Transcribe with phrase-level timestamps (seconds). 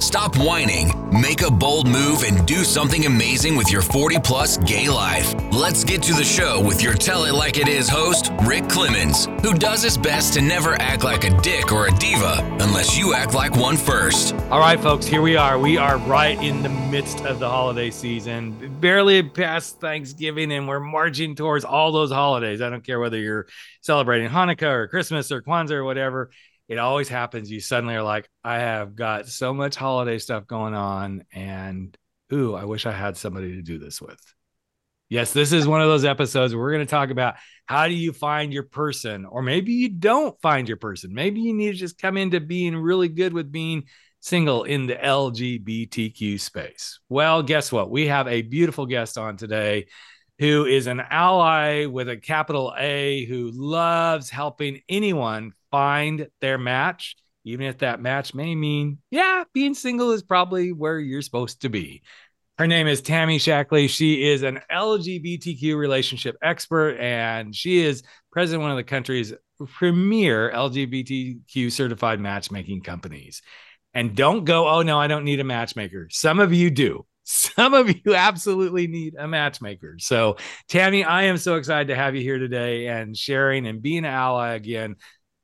[0.00, 4.88] Stop whining, make a bold move, and do something amazing with your 40 plus gay
[4.88, 5.34] life.
[5.52, 9.26] Let's get to the show with your Tell It Like It Is host, Rick Clemens,
[9.42, 13.12] who does his best to never act like a dick or a diva unless you
[13.12, 14.36] act like one first.
[14.50, 15.58] All right, folks, here we are.
[15.58, 20.78] We are right in the midst of the holiday season, barely past Thanksgiving, and we're
[20.78, 22.62] marching towards all those holidays.
[22.62, 23.48] I don't care whether you're
[23.80, 26.30] celebrating Hanukkah or Christmas or Kwanzaa or whatever
[26.68, 27.50] it always happens.
[27.50, 31.96] You suddenly are like, I have got so much holiday stuff going on, and
[32.32, 34.20] ooh, I wish I had somebody to do this with.
[35.10, 37.94] Yes, this is one of those episodes where we're going to talk about how do
[37.94, 41.14] you find your person, or maybe you don't find your person.
[41.14, 43.84] Maybe you need to just come into being really good with being
[44.20, 47.00] single in the LGBTQ space.
[47.08, 47.90] Well, guess what?
[47.90, 49.86] We have a beautiful guest on today
[50.38, 57.16] who is an ally with a capital A who loves helping anyone find their match,
[57.44, 61.68] even if that match may mean, yeah, being single is probably where you're supposed to
[61.68, 62.02] be.
[62.58, 63.88] Her name is Tammy Shaklee.
[63.88, 68.02] She is an LGBTQ relationship expert, and she is
[68.32, 69.32] president of one of the country's
[69.66, 73.42] premier LGBTQ certified matchmaking companies.
[73.94, 76.08] And don't go, oh no, I don't need a matchmaker.
[76.10, 77.06] Some of you do.
[77.24, 79.96] Some of you absolutely need a matchmaker.
[79.98, 80.36] So,
[80.68, 84.06] Tammy, I am so excited to have you here today and sharing and being an
[84.06, 84.96] ally again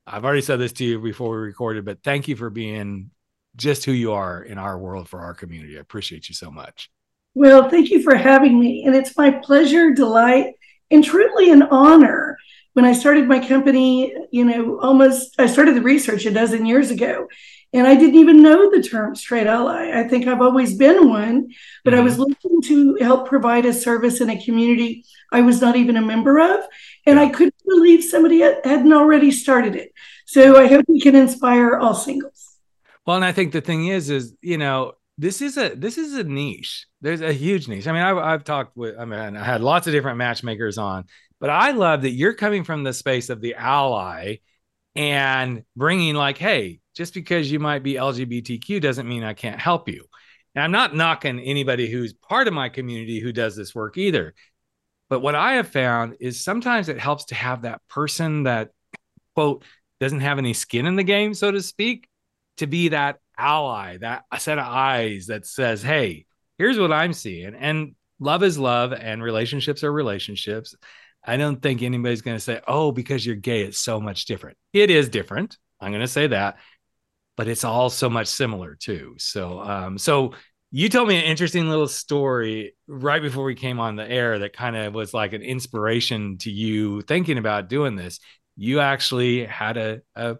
[0.07, 3.11] I've already said this to you before we recorded, but thank you for being
[3.55, 5.77] just who you are in our world for our community.
[5.77, 6.91] I appreciate you so much.
[7.33, 8.83] Well, thank you for having me.
[8.85, 10.53] And it's my pleasure, delight,
[10.91, 12.37] and truly an honor.
[12.73, 16.91] When I started my company, you know, almost, I started the research a dozen years
[16.91, 17.27] ago,
[17.75, 19.91] and I didn't even know the term straight ally.
[19.93, 21.49] I think I've always been one,
[21.83, 22.01] but mm-hmm.
[22.01, 25.97] I was looking to help provide a service in a community I was not even
[25.97, 26.63] a member of.
[27.05, 29.93] And I couldn't believe somebody hadn't already started it.
[30.25, 32.57] So I hope we can inspire all singles.
[33.05, 36.13] Well, and I think the thing is, is, you know, this is a this is
[36.13, 36.87] a niche.
[37.01, 37.87] There's a huge niche.
[37.87, 41.05] I mean, I've, I've talked with, I mean, I had lots of different matchmakers on,
[41.39, 44.37] but I love that you're coming from the space of the ally
[44.95, 49.89] and bringing like, hey, just because you might be LGBTQ doesn't mean I can't help
[49.89, 50.05] you.
[50.55, 54.33] And I'm not knocking anybody who's part of my community who does this work either.
[55.09, 58.69] But what I have found is sometimes it helps to have that person that,
[59.35, 59.63] quote,
[59.99, 62.07] doesn't have any skin in the game, so to speak,
[62.57, 66.25] to be that ally, that set of eyes that says, hey,
[66.57, 67.53] here's what I'm seeing.
[67.53, 70.73] And love is love and relationships are relationships.
[71.25, 74.57] I don't think anybody's going to say, oh, because you're gay, it's so much different.
[74.73, 75.57] It is different.
[75.79, 76.57] I'm going to say that,
[77.35, 79.15] but it's all so much similar too.
[79.17, 80.33] So, um, so
[80.71, 84.53] you told me an interesting little story right before we came on the air that
[84.53, 88.19] kind of was like an inspiration to you thinking about doing this.
[88.55, 90.37] You actually had a, a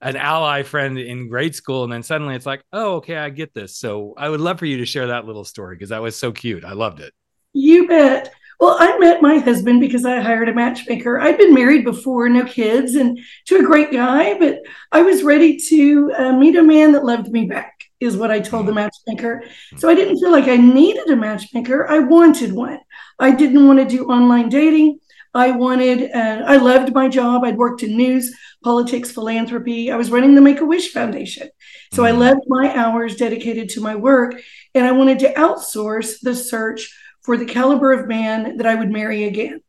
[0.00, 3.54] an ally friend in grade school, and then suddenly it's like, oh, okay, I get
[3.54, 3.76] this.
[3.76, 6.32] So I would love for you to share that little story because that was so
[6.32, 6.64] cute.
[6.64, 7.14] I loved it.
[7.52, 8.32] You bet.
[8.62, 11.18] Well, I met my husband because I hired a matchmaker.
[11.18, 14.60] I'd been married before, no kids, and to a great guy, but
[14.92, 18.38] I was ready to uh, meet a man that loved me back is what I
[18.38, 18.88] told the mm-hmm.
[19.08, 19.42] matchmaker.
[19.78, 21.88] So I didn't feel like I needed a matchmaker.
[21.88, 22.78] I wanted one.
[23.18, 25.00] I didn't want to do online dating.
[25.34, 27.42] I wanted, uh, I loved my job.
[27.42, 29.90] I'd worked in news, politics, philanthropy.
[29.90, 31.48] I was running the Make a Wish Foundation.
[31.92, 32.20] So I mm-hmm.
[32.20, 34.40] loved my hours dedicated to my work.
[34.72, 38.90] And I wanted to outsource the search for the caliber of man that I would
[38.90, 39.60] marry again.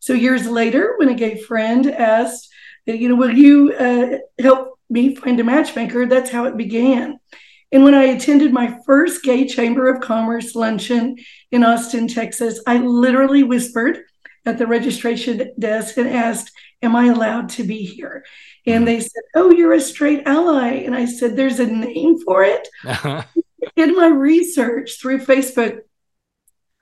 [0.00, 2.48] So years later, when a gay friend asked,
[2.86, 6.06] you know, will you uh, help me find a matchmaker?
[6.06, 7.18] That's how it began.
[7.70, 11.16] And when I attended my first Gay Chamber of Commerce luncheon
[11.50, 14.00] in Austin, Texas, I literally whispered
[14.44, 16.50] at the registration desk and asked,
[16.82, 18.24] Am I allowed to be here?
[18.66, 20.82] And they said, Oh, you're a straight ally.
[20.84, 22.68] And I said, There's a name for it.
[23.76, 25.78] in my research through Facebook,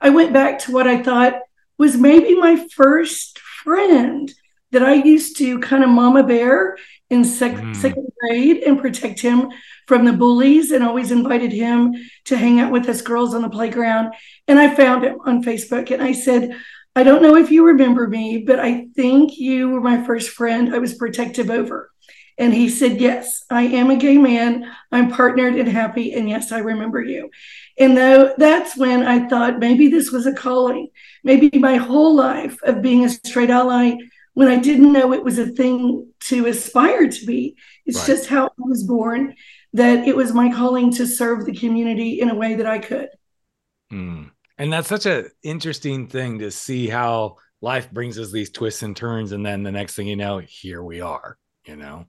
[0.01, 1.35] I went back to what I thought
[1.77, 4.31] was maybe my first friend
[4.71, 6.77] that I used to kind of mama bear
[7.09, 7.75] in sec- mm.
[7.75, 9.49] second grade and protect him
[9.87, 11.93] from the bullies and always invited him
[12.25, 14.13] to hang out with us girls on the playground.
[14.47, 16.55] And I found him on Facebook and I said,
[16.95, 20.73] I don't know if you remember me, but I think you were my first friend
[20.73, 21.91] I was protective over.
[22.37, 24.71] And he said, Yes, I am a gay man.
[24.91, 26.13] I'm partnered and happy.
[26.13, 27.29] And yes, I remember you.
[27.79, 30.89] And though that's when I thought maybe this was a calling,
[31.23, 33.95] maybe my whole life of being a straight ally
[34.33, 37.55] when I didn't know it was a thing to aspire to be.
[37.85, 38.07] It's right.
[38.07, 39.35] just how I was born.
[39.73, 43.09] that it was my calling to serve the community in a way that I could.
[43.91, 44.31] Mm.
[44.57, 48.95] And that's such an interesting thing to see how life brings us these twists and
[48.95, 49.31] turns.
[49.31, 52.05] And then the next thing you know, here we are, you know.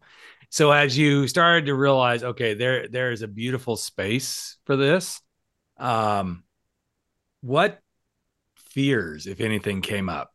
[0.50, 5.20] So as you started to realize, okay, there there is a beautiful space for this.
[5.78, 6.44] Um,
[7.40, 7.80] what
[8.56, 10.32] fears, if anything, came up?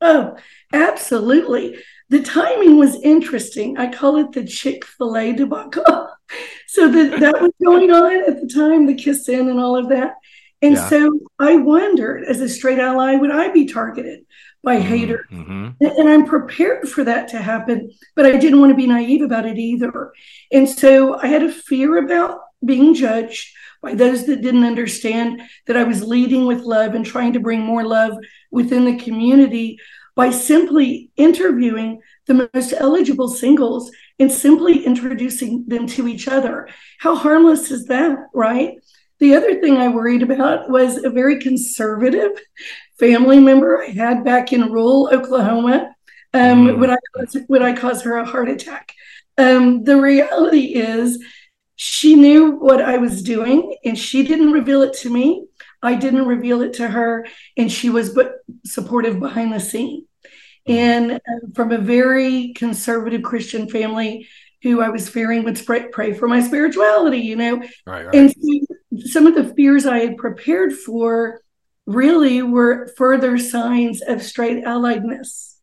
[0.00, 0.36] Oh,
[0.72, 1.78] absolutely.
[2.08, 3.78] The timing was interesting.
[3.78, 6.08] I call it the Chick fil A debacle.
[6.68, 9.88] so that, that was going on at the time, the kiss in and all of
[9.88, 10.14] that.
[10.62, 10.88] And yeah.
[10.88, 14.24] so I wondered, as a straight ally, would I be targeted
[14.62, 14.88] by mm-hmm.
[14.88, 15.26] haters?
[15.30, 15.68] Mm-hmm.
[15.80, 19.46] And I'm prepared for that to happen, but I didn't want to be naive about
[19.46, 20.12] it either.
[20.50, 23.55] And so I had a fear about being judged
[23.86, 27.60] by those that didn't understand that I was leading with love and trying to bring
[27.60, 28.18] more love
[28.50, 29.78] within the community
[30.16, 36.68] by simply interviewing the most eligible singles and simply introducing them to each other.
[36.98, 38.72] How harmless is that, right?
[39.20, 42.32] The other thing I worried about was a very conservative
[42.98, 45.94] family member I had back in rural Oklahoma.
[46.34, 46.78] Um, mm.
[46.80, 48.92] would, I cause, would I cause her a heart attack?
[49.38, 51.22] Um, the reality is,
[51.76, 55.46] she knew what I was doing and she didn't reveal it to me.
[55.82, 57.26] I didn't reveal it to her,
[57.56, 60.06] and she was but supportive behind the scene.
[60.66, 60.74] Mm.
[60.74, 64.26] And uh, from a very conservative Christian family,
[64.62, 67.62] who I was fearing would pray, pray for my spirituality, you know.
[67.86, 68.14] Right, right.
[68.14, 71.40] And so some of the fears I had prepared for
[71.86, 75.56] really were further signs of straight alliedness.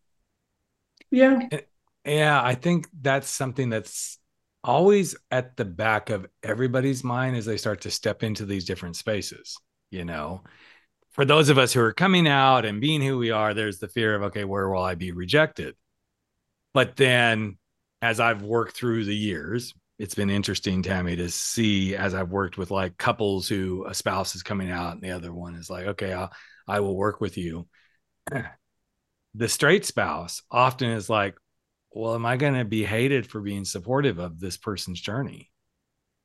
[1.11, 1.47] Yeah.
[1.51, 1.59] Eh,
[2.05, 4.19] yeah, I think that's something that's
[4.63, 8.95] always at the back of everybody's mind as they start to step into these different
[8.95, 9.57] spaces,
[9.91, 10.43] you know.
[11.11, 13.87] For those of us who are coming out and being who we are, there's the
[13.87, 15.75] fear of, okay, where will I be rejected?
[16.73, 17.57] But then
[18.01, 22.57] as I've worked through the years, it's been interesting, Tammy, to see as I've worked
[22.57, 25.85] with like couples who a spouse is coming out and the other one is like,
[25.85, 26.31] okay, I'll,
[26.67, 27.67] I will work with you.
[29.35, 31.35] the straight spouse often is like,
[31.93, 35.51] well, am I going to be hated for being supportive of this person's journey?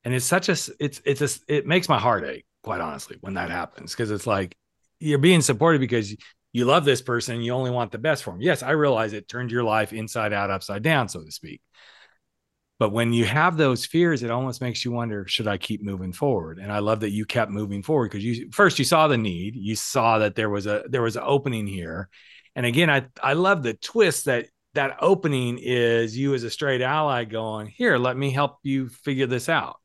[0.05, 3.35] And it's such a, it's, it's a, it makes my heart ache, quite honestly, when
[3.35, 3.94] that happens.
[3.94, 4.56] Cause it's like,
[5.00, 6.17] you're being supportive because
[6.53, 8.41] you love this person you only want the best for them.
[8.41, 11.61] Yes, I realize it turned your life inside out, upside down, so to speak.
[12.79, 16.12] But when you have those fears, it almost makes you wonder, should I keep moving
[16.12, 16.59] forward?
[16.59, 19.56] And I love that you kept moving forward because you first you saw the need,
[19.56, 22.09] you saw that there was a there was an opening here.
[22.55, 26.82] And again, I I love the twist that that opening is you as a straight
[26.82, 29.76] ally going, here, let me help you figure this out.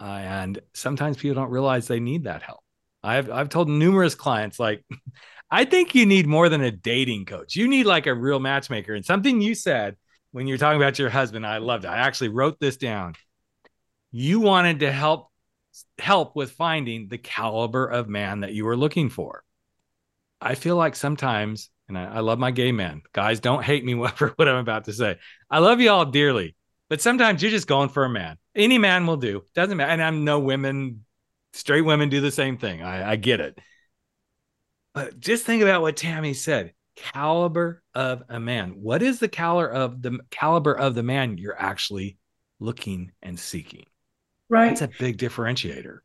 [0.00, 2.60] Uh, and sometimes people don't realize they need that help.
[3.02, 4.84] I've I've told numerous clients like
[5.50, 7.56] I think you need more than a dating coach.
[7.56, 8.94] You need like a real matchmaker.
[8.94, 9.96] And something you said
[10.30, 11.88] when you're talking about your husband, I loved it.
[11.88, 13.14] I actually wrote this down.
[14.10, 15.30] You wanted to help
[15.98, 19.42] help with finding the caliber of man that you were looking for.
[20.40, 23.02] I feel like sometimes, and I, I love my gay men.
[23.12, 25.18] Guys, don't hate me for what I'm about to say.
[25.50, 26.54] I love you all dearly,
[26.88, 28.38] but sometimes you're just going for a man.
[28.54, 29.44] Any man will do.
[29.54, 29.90] Doesn't matter.
[29.90, 31.04] And I'm no women,
[31.52, 32.82] straight women do the same thing.
[32.82, 33.58] I, I get it.
[34.94, 38.70] But just think about what Tammy said caliber of a man.
[38.80, 42.18] What is the caliber of the caliber of the man you're actually
[42.58, 43.84] looking and seeking?
[44.48, 44.70] Right.
[44.70, 45.98] That's a big differentiator.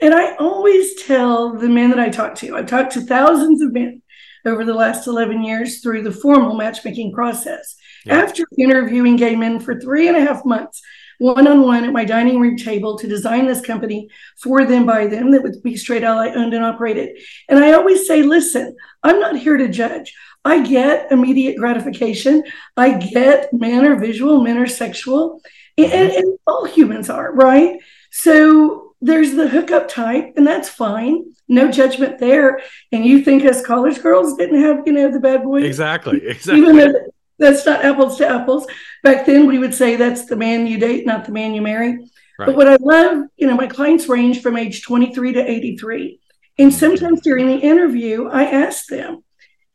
[0.00, 3.72] And I always tell the men that I talk to, I've talked to thousands of
[3.72, 4.02] men
[4.44, 7.76] over the last 11 years through the formal matchmaking process.
[8.04, 8.16] Yeah.
[8.16, 10.82] After interviewing gay men for three and a half months,
[11.18, 14.08] one on one at my dining room table to design this company
[14.42, 17.16] for them by them that would be Straight Ally owned and operated.
[17.48, 20.14] And I always say, listen, I'm not here to judge.
[20.44, 22.42] I get immediate gratification.
[22.76, 25.40] I get men are visual, men are sexual,
[25.78, 25.92] mm-hmm.
[25.92, 27.78] and, and all humans are, right?
[28.10, 31.34] So there's the hookup type, and that's fine.
[31.48, 32.60] No judgment there.
[32.92, 35.64] And you think us college girls didn't have, you know, the bad boys?
[35.64, 36.24] Exactly.
[36.24, 36.62] Exactly.
[36.62, 36.94] Even though
[37.38, 38.66] that's not apples to apples.
[39.02, 41.98] Back then, we would say that's the man you date, not the man you marry.
[42.38, 42.46] Right.
[42.46, 46.20] But what I love, you know, my clients range from age 23 to 83.
[46.58, 46.78] And mm-hmm.
[46.78, 49.24] sometimes during the interview, I ask them,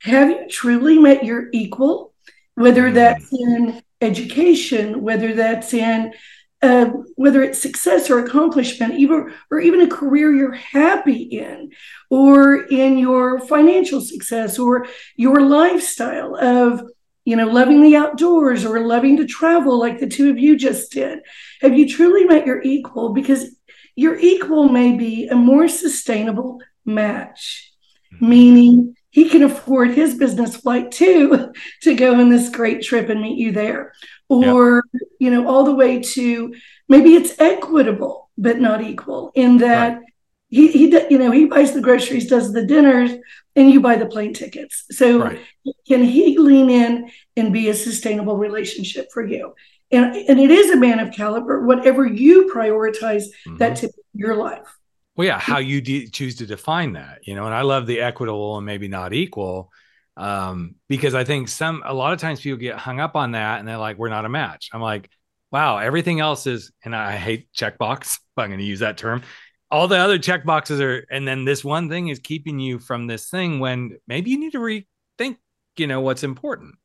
[0.03, 2.13] have you truly met your equal?
[2.55, 2.95] Whether mm-hmm.
[2.95, 6.13] that's in education, whether that's in
[6.61, 6.85] uh,
[7.15, 11.71] whether it's success or accomplishment, even or even a career you're happy in,
[12.09, 16.81] or in your financial success, or your lifestyle of
[17.27, 20.93] you know, loving the outdoors or loving to travel like the two of you just
[20.93, 21.19] did?
[21.59, 23.09] Have you truly met your equal?
[23.09, 23.53] Because
[23.97, 27.73] your equal may be a more sustainable match,
[28.13, 28.29] mm-hmm.
[28.29, 33.21] meaning he can afford his business flight too to go on this great trip and
[33.21, 33.91] meet you there.
[34.29, 34.83] Or
[35.19, 36.53] you know all the way to
[36.89, 40.03] maybe it's equitable but not equal in that Right.
[40.49, 43.11] he he you know he buys the groceries does the dinners
[43.55, 45.39] and you buy the plane tickets so Right.
[45.87, 49.53] can he lean in and be a sustainable relationship for you
[49.91, 53.57] and and it is a man of caliber whatever you prioritize Mhm.
[53.59, 54.67] that to your life
[55.15, 58.01] Well, yeah, how you de- choose to define that, you know, and I love the
[58.01, 59.71] equitable and maybe not equal,
[60.17, 63.59] um, because I think some a lot of times people get hung up on that
[63.59, 64.69] and they're like, we're not a match.
[64.73, 65.09] I'm like,
[65.51, 69.21] wow, everything else is, and I hate checkbox, if I'm going to use that term.
[69.69, 73.05] All the other check boxes are, and then this one thing is keeping you from
[73.05, 75.37] this thing when maybe you need to rethink,
[75.77, 76.75] you know, what's important.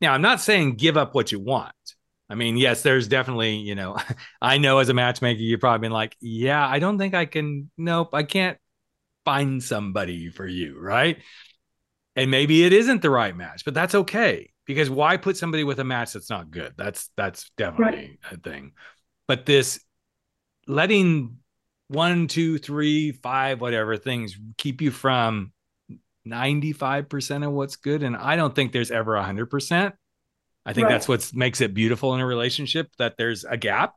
[0.00, 1.72] Now, I'm not saying give up what you want.
[2.28, 3.98] I mean, yes, there's definitely, you know,
[4.42, 7.70] I know as a matchmaker, you've probably been like, yeah, I don't think I can,
[7.76, 8.58] nope, I can't
[9.24, 11.18] find somebody for you, right?
[12.16, 15.80] And maybe it isn't the right match, but that's okay because why put somebody with
[15.80, 16.74] a match that's not good?
[16.76, 18.72] That's that's definitely a thing.
[19.26, 19.80] But this
[20.66, 21.38] letting
[21.88, 25.52] one, two, three, five, whatever things keep you from
[26.24, 28.02] 95% of what's good.
[28.02, 29.94] And I don't think there's ever 100%.
[30.66, 30.92] I think Right.
[30.92, 33.94] that's what makes it beautiful in a relationship that there's a gap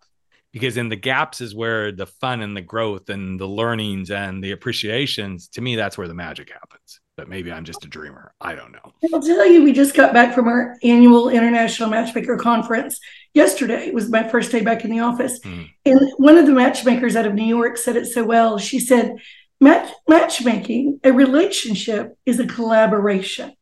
[0.57, 4.43] because in the gaps is where the fun and the growth and the learnings and
[4.43, 8.33] the appreciations to me that's where the magic happens but maybe i'm just a dreamer
[8.41, 12.37] i don't know I'll tell you, we just got back from our annual International Matchmaker
[12.37, 12.99] Conference
[13.33, 13.87] yesterday.
[13.87, 15.39] It was my first day back in the office.
[15.43, 15.63] Hmm.
[15.85, 18.57] And one of the matchmakers out of New York said it so well.
[18.57, 19.15] She said,
[19.59, 23.53] Match- matchmaking, a relationship is a collaboration.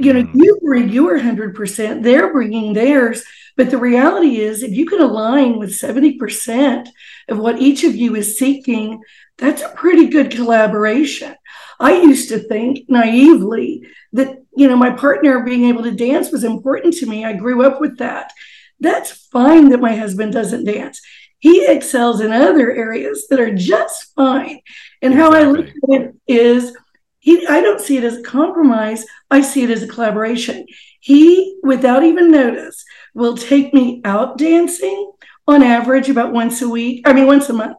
[0.00, 3.22] You know, you bring your 100%, they're bringing theirs.
[3.58, 6.88] But the reality is, if you can align with 70%
[7.28, 9.02] of what each of you is seeking,
[9.36, 11.34] that's a pretty good collaboration.
[11.80, 16.44] I used to think naively that, you know, my partner being able to dance was
[16.44, 17.24] important to me.
[17.24, 18.32] I grew up with that.
[18.78, 21.00] That's fine that my husband doesn't dance.
[21.40, 24.60] He excels in other areas that are just fine.
[25.02, 26.76] And how I look at it is,
[27.18, 29.04] he, I don't see it as a compromise.
[29.32, 30.64] I see it as a collaboration.
[31.00, 35.12] He, without even notice, will take me out dancing
[35.46, 37.06] on average about once a week.
[37.08, 37.76] I mean, once a month.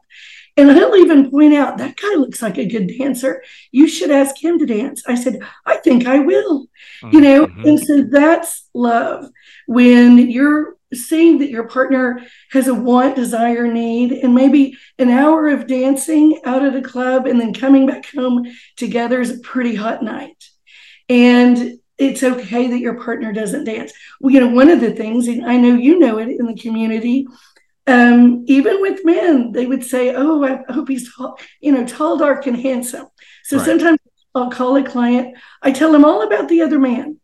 [0.57, 3.41] And he'll even point out that guy looks like a good dancer.
[3.71, 5.03] You should ask him to dance.
[5.07, 6.67] I said, I think I will.
[7.11, 7.65] You know, Mhm.
[7.65, 9.29] and so that's love
[9.67, 12.21] when you're seeing that your partner
[12.51, 17.25] has a want, desire, need, and maybe an hour of dancing out at a club
[17.27, 18.45] and then coming back home
[18.75, 20.43] together is a pretty hot night.
[21.07, 23.91] And it's okay that your partner doesn't dance.
[24.19, 26.55] Well, you know, one of the things, and I know you know it in the
[26.55, 27.27] community,
[27.87, 32.17] um, even with men, they would say, "Oh, I hope he's tall, you know, tall,
[32.17, 33.07] dark, and handsome."
[33.43, 33.65] So Right.
[33.65, 33.99] sometimes
[34.35, 35.37] I'll call a client.
[35.61, 37.17] I tell him all about the other man.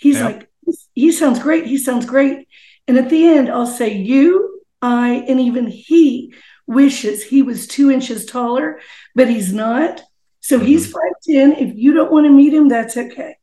[0.00, 0.26] He's Yeah.
[0.26, 0.48] like,
[0.94, 1.66] "He sounds great.
[1.66, 2.48] He sounds great."
[2.88, 6.32] And at the end, I'll say, "You, I, and even he
[6.66, 8.80] wishes he was two inches taller,
[9.14, 10.02] but he's not.
[10.40, 10.92] So he's Mhm.
[10.92, 11.52] five ten.
[11.52, 13.34] If you don't want to meet him, that's okay."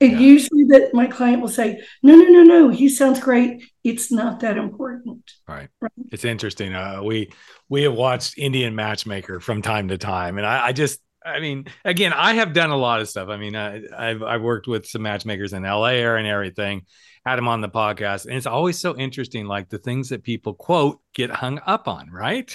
[0.00, 0.18] And Yeah.
[0.18, 2.68] usually, that my client will say, "No, no, no, no.
[2.68, 3.64] He sounds great.
[3.82, 5.68] It's not that important." Right.
[5.80, 5.92] Right.
[6.12, 6.74] It's interesting.
[6.74, 7.30] Uh, we
[7.68, 11.66] we have watched Indian Matchmaker from time to time, and I, I just, I mean,
[11.84, 13.28] again, I have done a lot of stuff.
[13.30, 16.82] I mean, I, I've I've worked with some matchmakers in LA and everything.
[17.24, 20.54] Had them on the podcast, and it's always so interesting, like the things that people
[20.54, 22.54] quote get hung up on, right?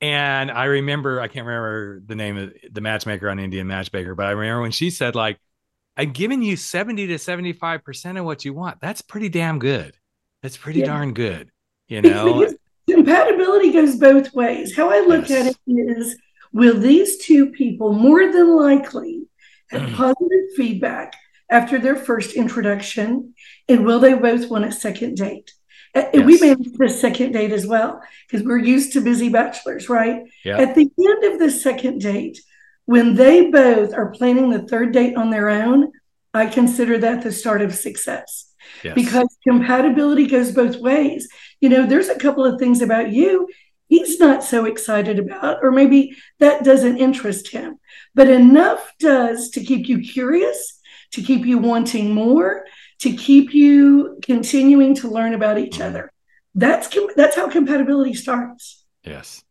[0.00, 4.26] And I remember, I can't remember the name of the matchmaker on Indian Matchmaker, but
[4.26, 5.38] I remember when she said, like,
[5.96, 8.80] I'm giving you 70 to 75% of what you want.
[8.80, 9.96] That's pretty damn good.
[10.42, 10.86] That's pretty Yeah.
[10.86, 11.50] darn good.
[11.88, 12.48] You know,
[12.90, 14.74] compatibility goes both ways.
[14.74, 15.46] How I look Yes.
[15.48, 16.16] at it is
[16.52, 19.26] will these two people more than likely
[19.70, 19.94] have Mm.
[19.94, 21.14] positive feedback
[21.50, 23.34] after their first introduction?
[23.68, 25.52] And will they both want a second date?
[25.94, 26.40] And We Yes.
[26.40, 30.22] may a second date as well because we're used to busy bachelors, right?
[30.44, 30.58] Yeah.
[30.58, 32.40] At the end of the second date,
[32.86, 35.90] when they both are planning the third date on their own,
[36.32, 38.50] I consider that the start of success
[38.82, 38.94] Yes.
[38.94, 41.28] because compatibility goes both ways.
[41.60, 43.48] You know, there's a couple of things about you
[43.86, 47.78] he's not so excited about, or maybe that doesn't interest him,
[48.14, 50.80] but enough does to keep you curious,
[51.12, 52.64] to keep you wanting more,
[53.00, 55.84] to keep you continuing to learn about each Mhm.
[55.86, 56.10] other.
[56.54, 58.84] That's that's how compatibility starts.
[59.04, 59.43] Yes.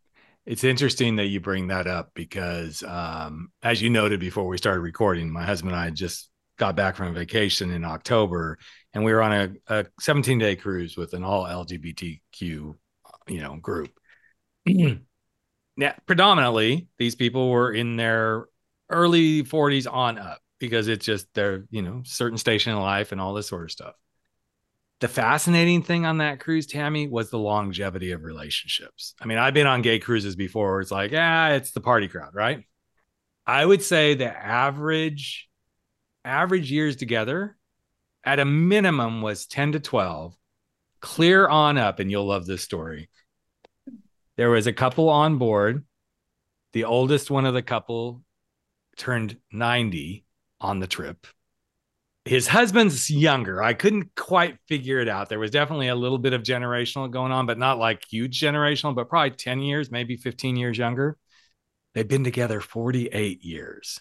[0.45, 4.81] It's interesting that you bring that up because, um, as you noted before we started
[4.81, 8.57] recording, my husband and I just got back from vacation in October
[8.93, 12.75] and we were on a, a 17 day cruise with an all LGBTQ, you
[13.27, 13.91] know, group.
[14.65, 18.45] now, predominantly, these people were in their
[18.89, 23.19] early 40s on up because it's just their, you know, certain station in life and
[23.19, 23.95] all this sort of stuff.
[24.99, 29.15] The fascinating thing on that cruise, Tammy, was the longevity of relationships.
[29.19, 30.71] I mean, I've been on gay cruises before.
[30.71, 32.63] Where it's like, yeah, it's the party crowd, right?
[33.45, 35.49] I would say the average
[36.23, 37.57] average years together
[38.23, 40.35] at a minimum was 10 to 12
[41.01, 43.09] clear on up and you'll love this story.
[44.37, 45.85] There was a couple on board.
[46.71, 48.23] The oldest one of the couple
[48.97, 50.25] turned 90
[50.61, 51.27] on the trip
[52.25, 53.61] his husband's younger.
[53.61, 55.27] I couldn't quite figure it out.
[55.27, 58.95] There was definitely a little bit of generational going on but not like huge generational
[58.95, 61.17] but probably 10 years maybe 15 years younger.
[61.93, 63.99] They've been together 48 years.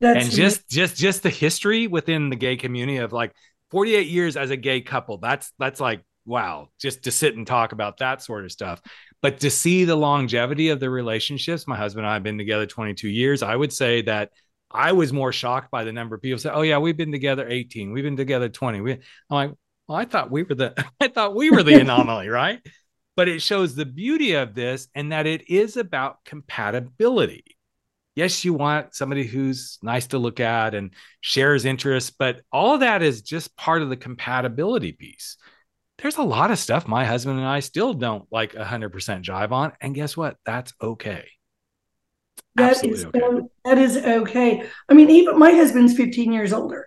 [0.00, 3.34] That's and just just just the history within the gay community of like
[3.70, 7.72] 48 years as a gay couple that's that's like wow just to sit and talk
[7.72, 8.80] about that sort of stuff.
[9.22, 12.66] But to see the longevity of the relationships my husband and i have been together
[12.66, 14.30] 22 years i would say that
[14.70, 17.46] i was more shocked by the number of people say oh yeah we've been together
[17.48, 19.50] 18 we've been together 20 we, i'm like
[19.86, 22.60] well i thought we were the i thought we were the anomaly right
[23.16, 27.44] but it shows the beauty of this and that it is about compatibility
[28.18, 33.00] yes, you want somebody who's nice to look at and shares interests, but all that
[33.00, 35.36] is just part of the compatibility piece.
[35.98, 38.90] There's a lot of stuff my husband and I still don't like 100%
[39.22, 39.72] jive on.
[39.80, 40.36] And guess what?
[40.44, 41.28] That's okay.
[42.56, 43.20] That Absolutely is okay.
[43.22, 44.64] o- that is okay.
[44.88, 46.86] I mean, even my husband's 15 years older,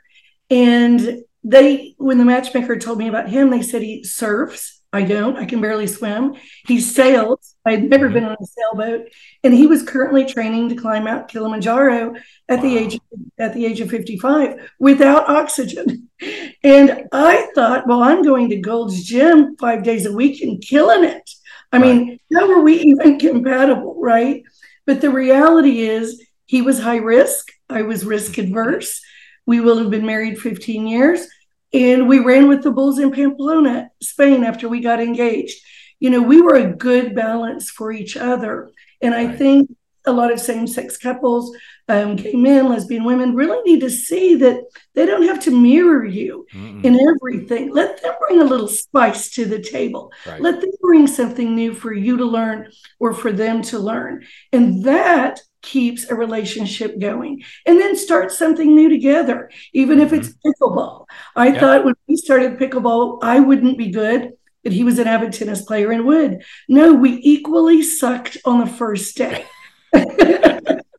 [0.50, 4.80] and they when the matchmaker told me about him, they said he surfs.
[4.94, 5.38] I don't.
[5.38, 6.36] I can barely swim.
[6.68, 7.56] He sails.
[7.66, 8.14] I'd never Mhm.
[8.14, 9.08] been on a sailboat,
[9.42, 12.16] and he was currently training to climb Mount Kilimanjaro
[12.50, 12.82] at the Wow.
[12.82, 13.00] age
[13.40, 16.10] at the age of 55 without oxygen.
[16.64, 21.04] And I thought, well, I'm going to Gold's Gym five days a week and killing
[21.04, 21.28] it.
[21.72, 24.44] I mean, how are we even compatible, right?
[24.86, 27.52] But the reality is, he was high risk.
[27.70, 29.02] I was risk adverse.
[29.46, 31.28] We will have been married 15 years.
[31.74, 35.58] And we ran with the Bulls in Pamplona, Spain, after we got engaged.
[36.00, 38.70] You know, we were a good balance for each other.
[39.02, 39.38] And I Right.
[39.38, 41.56] think a lot of same sex couples,
[41.92, 44.64] um, gay men, lesbian women really need to see that
[44.96, 46.84] they don't have to mirror you Mm-mm.
[46.86, 47.72] in everything.
[47.72, 50.12] Let them bring a little spice to the table.
[50.26, 50.42] Right.
[50.42, 54.24] Let them bring something new for you to learn or for them to learn.
[54.54, 57.44] And that keeps a relationship going.
[57.66, 61.06] And then start something new together, even if it's pickleball.
[61.36, 61.60] I Yeah.
[61.60, 65.62] thought when we started pickleball, I wouldn't be good, but he was an avid tennis
[65.62, 66.44] player and would.
[66.68, 69.46] No, we equally sucked on the first day.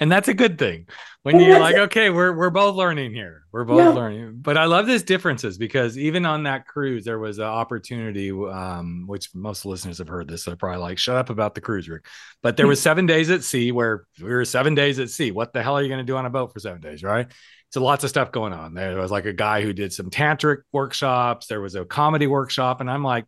[0.00, 0.86] and that's a good thing.
[1.22, 3.42] When And you're like okay we're we're both learning here.
[3.52, 3.90] We're both Yeah.
[3.90, 4.38] learning.
[4.40, 9.04] But i love these differences because even on that cruise there was an opportunity um
[9.06, 11.88] which most listeners have heard this so they're probably like shut up about the cruise
[11.88, 12.06] rick
[12.42, 15.30] but there was seven days at sea where we were seven days at sea.
[15.32, 17.26] What the hell are you going to do on a boat for seven days right?
[17.70, 18.72] So lots of stuff going on.
[18.72, 21.48] There was like a guy who did some tantric workshops.
[21.48, 22.80] There was a comedy workshop.
[22.80, 23.26] And i'm like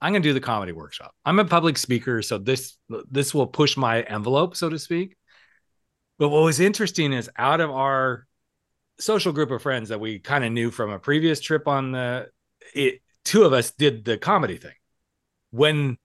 [0.00, 1.12] i'm going to do the comedy workshop.
[1.24, 2.76] I'm a public speaker so this
[3.10, 5.16] this will push my envelope so to speak
[6.18, 8.26] but what was interesting is out of our
[8.98, 12.28] social group of friends that we kind of knew from a previous trip on the
[12.74, 14.74] it two of us did the comedy thing.
[15.50, 15.98] When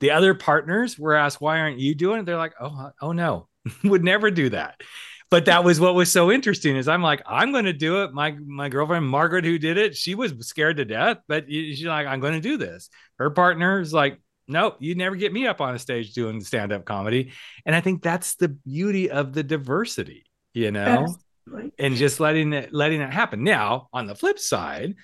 [0.00, 3.12] the other partners were asked why aren't you doing it, they're like, "Oh, uh, oh
[3.12, 3.48] no.
[3.84, 4.80] Would never do that."
[5.28, 8.12] But that was what was so interesting is I'm like, I'm going to do it.
[8.12, 12.06] My my girlfriend Margaret who did it, she was scared to death, but she's like,
[12.06, 12.88] I'm going to do this.
[13.18, 16.72] Her partner is like, nope, you'd never get me up on a stage doing stand
[16.72, 17.32] up comedy.
[17.64, 21.06] And I think that's the beauty of the diversity, you know,
[21.48, 21.72] Absolutely.
[21.78, 23.44] and just letting it letting it happen.
[23.44, 24.94] Now, on the flip side,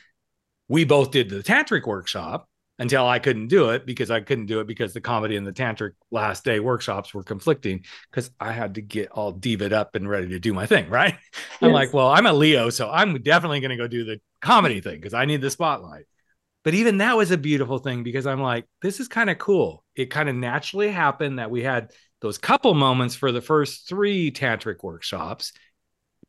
[0.68, 4.60] we both did the tantric workshop until I couldn't do it because I couldn't do
[4.60, 8.74] it because the comedy and the tantric last day workshops were conflicting because I had
[8.74, 11.14] to get all divaed up and ready to do my thing, right?
[11.60, 14.80] I'm like, well, I'm a Leo, so I'm definitely going to go do the comedy
[14.80, 16.06] thing because I need the spotlight.
[16.64, 19.84] But even that was a beautiful thing because I'm like, this is kind of cool.
[19.96, 24.30] It kind of naturally happened that we had those couple moments for the first three
[24.30, 25.52] tantric workshops.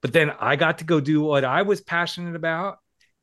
[0.02, 2.80] But then I got to go do what I was passionate about.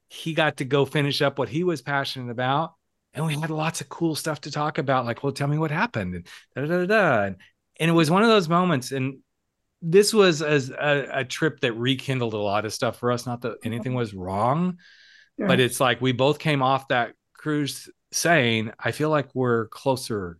[0.08, 2.74] He got to go finish up what he was passionate about.
[3.12, 5.72] And we had lots of cool stuff to talk about, like, well, tell me what
[5.72, 6.14] happened.
[6.14, 7.22] And da, da, da, da.
[7.24, 7.36] And,
[7.80, 8.92] and it was one of those moments.
[8.92, 9.18] And
[9.82, 13.26] this was as a, a trip that rekindled a lot of stuff for us.
[13.26, 14.78] Not that anything was wrong,
[15.46, 20.38] but it's like we both came off that cruise saying, I feel like we're closer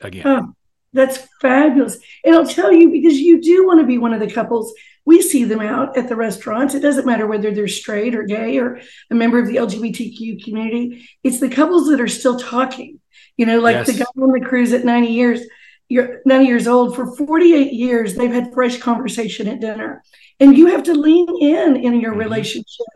[0.00, 0.26] again.
[0.26, 0.52] Oh,
[0.92, 1.98] that's fabulous.
[2.24, 4.72] And I'll tell you, because you do want to be one of the couples,
[5.04, 6.74] we see them out at the restaurants.
[6.74, 11.08] It doesn't matter whether they're straight or gay or a member of the LGBTQ community.
[11.22, 13.00] It's the couples that are still talking.
[13.36, 14.00] You know, like the Yes.
[14.00, 15.40] guy on the cruise at 90 years,
[15.88, 16.96] you're 90 years old.
[16.96, 20.02] For 48 years, they've had fresh conversation at dinner.
[20.40, 22.18] And you have to lean in in your Mhm.
[22.18, 22.86] relationship.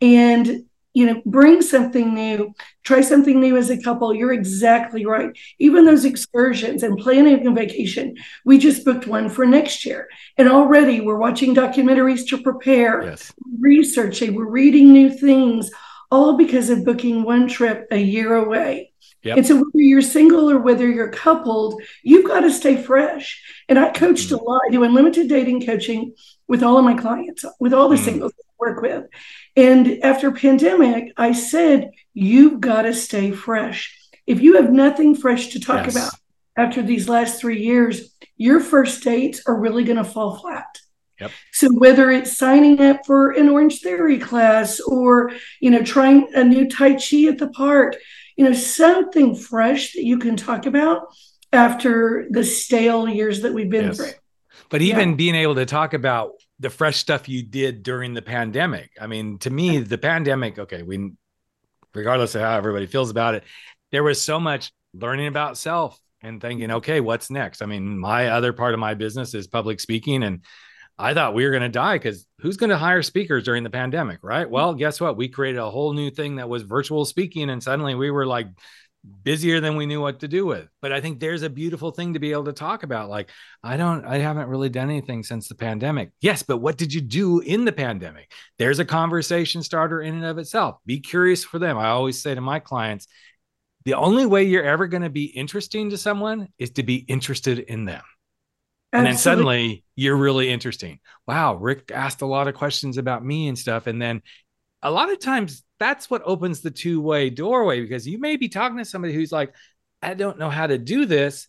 [0.00, 4.12] And you know, bring something new, try something new as a couple.
[4.12, 5.30] You're exactly right.
[5.58, 10.08] Even those excursions and planning a vacation, we just booked one for next year.
[10.36, 13.32] And already we're watching documentaries to prepare, Yes.
[13.60, 15.70] researching, we're reading new things,
[16.10, 18.92] all because of booking one trip a year away.
[19.22, 19.36] Yep.
[19.36, 23.40] And so whether you're single or whether you're coupled, you've got to stay fresh.
[23.68, 26.14] And I coached a lot, I do unlimited dating coaching
[26.48, 28.04] with all of my clients, with all the Mm.
[28.04, 29.06] singles work with.
[29.56, 33.96] And after pandemic, I said, you've got to stay fresh.
[34.26, 35.96] If you have nothing fresh to talk Yes.
[35.96, 36.12] about
[36.56, 40.66] after these last three years, your first dates are really going to fall flat.
[41.20, 41.30] Yep.
[41.52, 46.42] So whether it's signing up for an Orange Theory class or you know trying a
[46.44, 47.96] new Tai Chi at the park,
[48.36, 51.08] you know something fresh that you can talk about
[51.52, 53.96] after the stale years that we've been Yes.
[53.98, 54.12] through.
[54.70, 54.94] But Yeah.
[54.94, 58.90] even being able to talk about the fresh stuff you did during the pandemic.
[59.00, 61.10] I mean, to me, the pandemic, okay, we
[61.94, 63.44] regardless of how everybody feels about it,
[63.90, 67.62] there was so much learning about self and thinking, okay, what's next?
[67.62, 70.44] I mean, my other part of my business is public speaking and
[71.00, 73.70] I thought we were going to die because who's going to hire speakers during the
[73.70, 74.48] pandemic, right?
[74.48, 75.16] Well, guess what?
[75.16, 78.48] We created a whole new thing that was virtual speaking, and suddenly we were like
[79.22, 80.68] busier than we knew what to do with.
[80.82, 83.08] But I think there's a beautiful thing to be able to talk about.
[83.08, 83.30] Like,
[83.62, 86.10] I don't, I haven't really done anything since the pandemic.
[86.20, 88.30] Yes, but what did you do in the pandemic?
[88.58, 90.76] There's a conversation starter in and of itself.
[90.84, 91.78] Be curious for them.
[91.78, 93.06] I always say to my clients,
[93.84, 97.58] the only way you're ever going to be interesting to someone is to be interested
[97.58, 98.02] in them.
[98.92, 100.98] And then suddenly you're really interesting.
[101.26, 103.86] Wow, Rick asked a lot of questions about me and stuff.
[103.86, 104.20] And then
[104.82, 108.48] a lot of times that's what opens the two way doorway because you may be
[108.48, 109.54] talking to somebody who's like,
[110.02, 111.48] I don't know how to do this.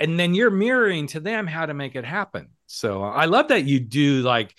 [0.00, 2.50] And then you're mirroring to them how to make it happen.
[2.66, 4.54] So I love that you do, like,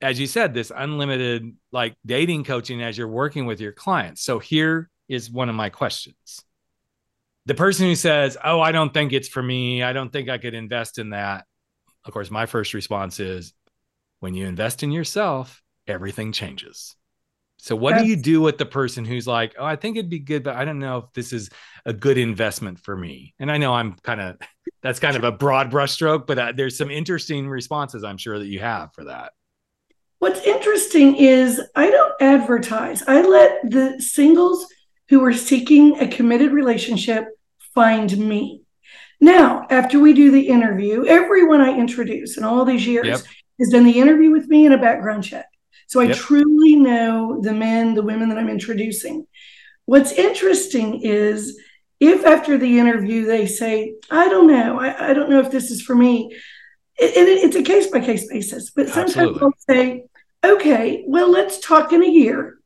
[0.00, 4.22] as you said, this unlimited like dating coaching as you're working with your clients.
[4.22, 6.44] So here is one of my questions
[7.46, 9.82] the person who says, Oh, I don't think it's for me.
[9.82, 11.46] I don't think I could invest in that.
[12.04, 13.52] Of course, my first response is
[14.20, 16.96] when you invest in yourself, everything changes.
[17.62, 20.18] So, what do you do with the person who's like, Oh, I think it'd be
[20.18, 21.48] good, but I don't know if this is
[21.86, 23.34] a good investment for me?
[23.38, 24.36] And I know I'm kind of,
[24.82, 28.48] that's kind of a broad brushstroke, but uh, there's some interesting responses I'm sure that
[28.48, 29.34] you have for that.
[30.18, 33.04] What's interesting is I don't advertise.
[33.06, 34.66] I let the singles
[35.08, 37.28] who are seeking a committed relationship
[37.76, 38.64] find me.
[39.20, 43.20] Now, after we do the interview, everyone I introduce in all these years Yep.
[43.60, 45.46] has done the interview with me and a background check.
[45.92, 46.16] So I Yep.
[46.16, 49.26] truly know the men, the women that I'm introducing.
[49.84, 51.60] What's interesting is
[52.00, 55.70] if after the interview they say, I don't know, I, I don't know if this
[55.70, 56.34] is for me,
[56.98, 58.70] it, it- it's a case by case basis.
[58.70, 59.40] But sometimes Absolutely.
[59.40, 60.04] they'll say,
[60.42, 62.56] okay, well, let's talk in a year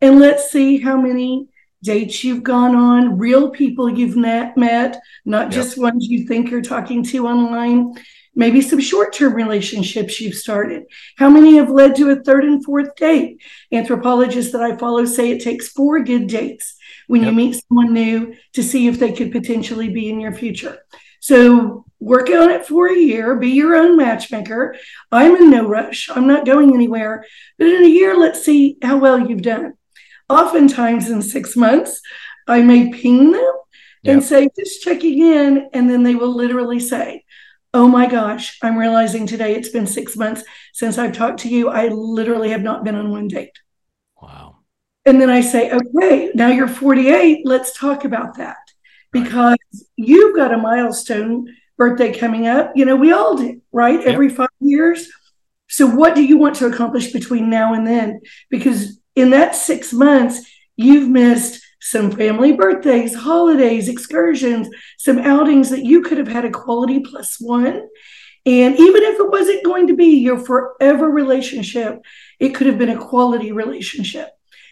[0.00, 1.48] and let's see how many
[1.82, 5.50] dates you've gone on, real people you've met, met not Yep.
[5.52, 7.94] just ones you think you're talking to online.
[8.38, 10.84] Maybe some short term relationships you've started.
[11.16, 13.40] How many have led to a third and fourth date?
[13.72, 18.34] Anthropologists that I follow say it takes four good dates when you meet someone new
[18.52, 20.78] to see if they could potentially be in your future.
[21.20, 24.76] So work on it for a year, be your own matchmaker.
[25.10, 26.10] I'm in no rush.
[26.14, 27.24] I'm not going anywhere.
[27.58, 29.74] But in a year, let's see how well you've done.
[30.28, 32.02] Oftentimes in six months,
[32.46, 33.52] I may ping them
[34.04, 35.68] and say, just checking in.
[35.72, 37.24] And then they will literally say,
[37.76, 41.68] Oh my gosh, I'm realizing today it's been six months since I've talked to you.
[41.68, 43.52] I literally have not been on one date.
[44.18, 44.60] Wow.
[45.04, 47.42] And then I say, okay, now you're 48.
[47.44, 48.56] Let's talk about that
[49.12, 49.24] Right.
[49.24, 49.58] because
[49.96, 52.72] you've got a milestone birthday coming up.
[52.76, 54.00] You know, we all do, right?
[54.00, 54.08] Yep.
[54.08, 55.10] Every five years.
[55.68, 58.20] So, what do you want to accomplish between now and then?
[58.48, 64.68] Because in that six months, you've missed some family birthdays, holidays, excursions,
[64.98, 67.88] some outings that you could have had a quality plus one.
[68.44, 72.00] And even if it wasn't going to be your forever relationship,
[72.40, 74.30] it could have been a quality relationship.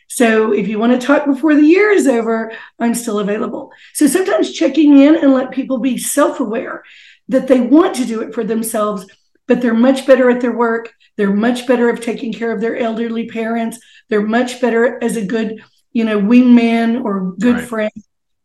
[0.09, 3.71] So if you want to talk before the year is over, I'm still available.
[3.95, 6.83] So sometimes checking in and let people be self aware
[7.29, 9.07] that they want to do it for themselves,
[9.47, 10.93] but they're much better at their work.
[11.17, 13.79] They're much better at taking care of their elderly parents.
[14.09, 15.63] They're much better as a good,
[15.95, 17.65] you know, wingman or good Right.
[17.69, 17.93] friend,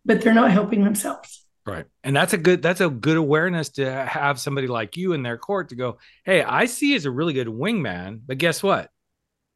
[0.05, 1.45] but they're not helping themselves.
[1.65, 1.85] Right.
[2.03, 5.37] And that's a good that's a good awareness to have somebody like you in their
[5.37, 8.89] court to go, "Hey, I see as a really good wingman, but guess what?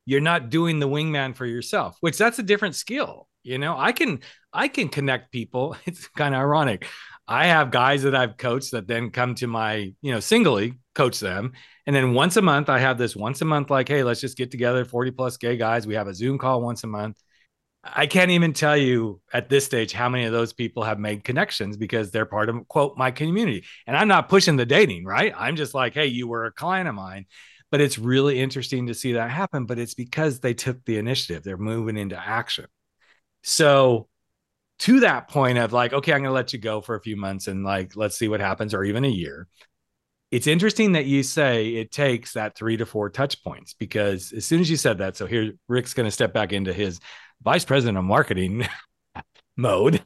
[0.05, 3.27] You're not doing the wingman for yourself." Which that's a different skill.
[3.43, 4.19] You know, I can
[4.51, 5.75] I can connect people.
[5.85, 6.87] It's kind of ironic.
[7.27, 11.19] I have guys that I've coached that then come to my, you know, singly coach
[11.19, 11.53] them.
[11.87, 14.37] And then once a month I have this once a month like, "Hey, let's just
[14.37, 15.87] get together 40 plus gay guys.
[15.87, 17.17] We have a Zoom call once a month."
[17.83, 21.23] I can't even tell you at this stage how many of those people have made
[21.23, 23.65] connections because they're part of quote my community.
[23.85, 25.33] And I'm not pushing the dating, right?
[25.35, 27.25] I'm just like, hey, you were a client of mine.
[27.71, 29.65] But it's really interesting to see that happen.
[29.65, 31.43] But it's because they took the initiative.
[31.43, 32.67] They're moving into action.
[33.41, 34.07] So
[34.79, 37.47] to that point of like, okay, I'm gonna let you go for a few months
[37.47, 39.47] and like let's see what happens, or even a year.
[40.31, 44.45] It's interesting that you say it takes that three to four touch points because as
[44.45, 46.99] soon as you said that, so here Rick's gonna step back into his
[47.43, 48.65] vice president of marketing
[49.57, 50.01] mode,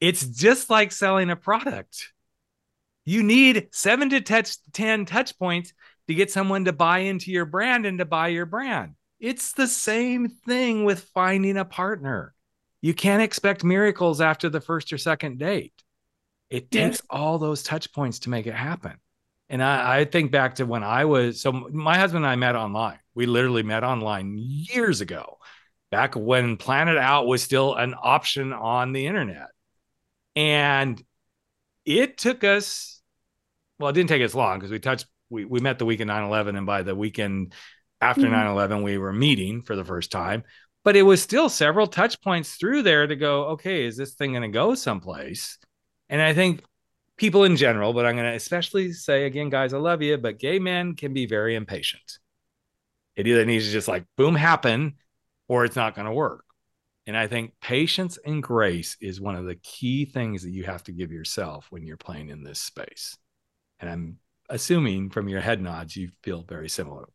[0.00, 2.12] it's just like selling a product.
[3.04, 5.72] You need seven to touch 10 touch points
[6.08, 8.94] to get someone to buy into your brand and to buy your brand.
[9.20, 12.34] It's the same thing with finding a partner.
[12.80, 15.72] You can't expect miracles after the first or second date.
[16.50, 18.94] It takes all those touch points to make it happen.
[19.48, 22.56] And I, I, think back to when I was so my husband and I met
[22.56, 22.98] online.
[23.14, 25.38] We literally met online years ago
[25.92, 29.48] back when Planet Out was still an option on the internet.
[30.34, 31.00] And
[31.84, 33.02] it took us,
[33.78, 36.24] well, it didn't take us long because we touched, we, we met the weekend 9
[36.24, 36.56] 11.
[36.56, 37.52] And by the weekend
[38.00, 38.32] after mm-hmm.
[38.32, 38.52] 9 mm-hmm.
[38.52, 40.44] 11, we were meeting for the first time.
[40.82, 44.32] But it was still several touch points through there to go, okay, is this thing
[44.32, 45.58] going to go someplace?
[46.08, 46.64] And I think
[47.18, 50.38] people in general, but I'm going to especially say again, guys, I love you, but
[50.38, 52.18] gay men can be very impatient.
[53.14, 54.94] It either needs to just like boom happen
[55.52, 56.46] or it's not going to work.
[57.06, 60.82] And I think patience and grace is one of the key things that you have
[60.84, 63.18] to give yourself when you're playing in this space.
[63.78, 67.12] And I'm assuming from your head nods, you feel very similarly.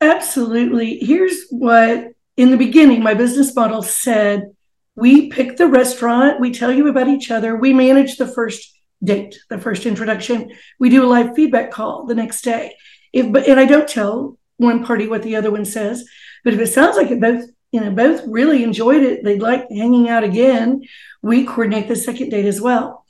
[0.00, 1.00] Absolutely.
[1.00, 4.54] Here's what in the beginning, my business model said
[4.94, 9.36] we pick the restaurant, we tell you about each other, we manage the first date,
[9.50, 12.76] the first introduction, we do a live feedback call the next day.
[13.12, 16.04] If, and I don't tell one party what the other one says.
[16.44, 19.68] But if it sounds like it both, you know, both really enjoyed it, they'd like
[19.70, 20.82] hanging out again,
[21.22, 23.04] we coordinate the second date as well.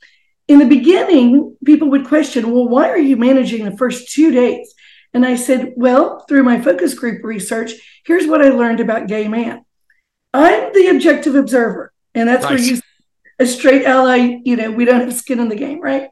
[0.49, 4.75] In the beginning, people would question, well, why are you managing the first two dates?
[5.15, 7.73] And I said, well, through my focus group research,
[8.05, 9.65] here's what I learned about gay man.
[10.33, 11.93] I'm the objective observer.
[12.15, 12.51] And that's nice.
[12.51, 12.81] where you,
[13.39, 16.11] a straight ally, you know, we don't have skin in the game, right?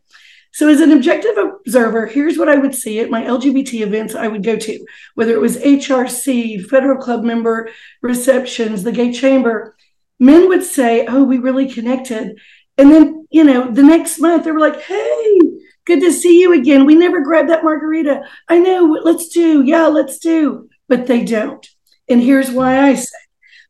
[0.57, 4.27] So, as an objective observer, here's what I would see at my LGBT events I
[4.27, 7.69] would go to, whether it was HRC, Federal Club member
[8.01, 9.77] receptions, the gay chamber.
[10.19, 12.39] Men would say, Oh, we really connected.
[12.79, 15.39] And then, you know, the next month they were like, Hey,
[15.85, 16.87] good to see you again.
[16.87, 18.23] We never grabbed that margarita.
[18.49, 19.63] I know, let's do.
[19.63, 20.71] Yeah, let's do.
[20.89, 21.69] But they don't.
[22.09, 23.19] And here's why I say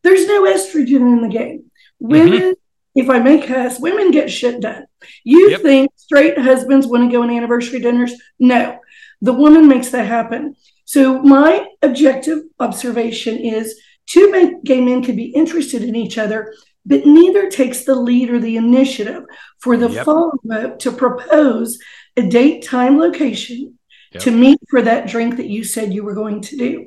[0.05, 1.65] there's no estrogen in the game.
[2.01, 2.13] Mm-hmm.
[2.13, 2.66] Women mm-hmm
[2.97, 4.87] if I may cuss, women get shit done.
[5.23, 5.61] You yep.
[5.61, 8.15] think straight husbands want to go on anniversary dinners?
[8.39, 8.79] No,
[9.21, 10.57] the woman makes that happen.
[10.87, 16.55] So my objective observation is two gay men could be interested in each other,
[16.87, 19.25] but neither takes the lead or the initiative
[19.59, 20.05] for the yep.
[20.05, 21.79] follow up to propose
[22.17, 23.79] a date, time, location
[24.13, 24.23] yep.
[24.23, 26.79] to meet for that drink that you said you were going to do.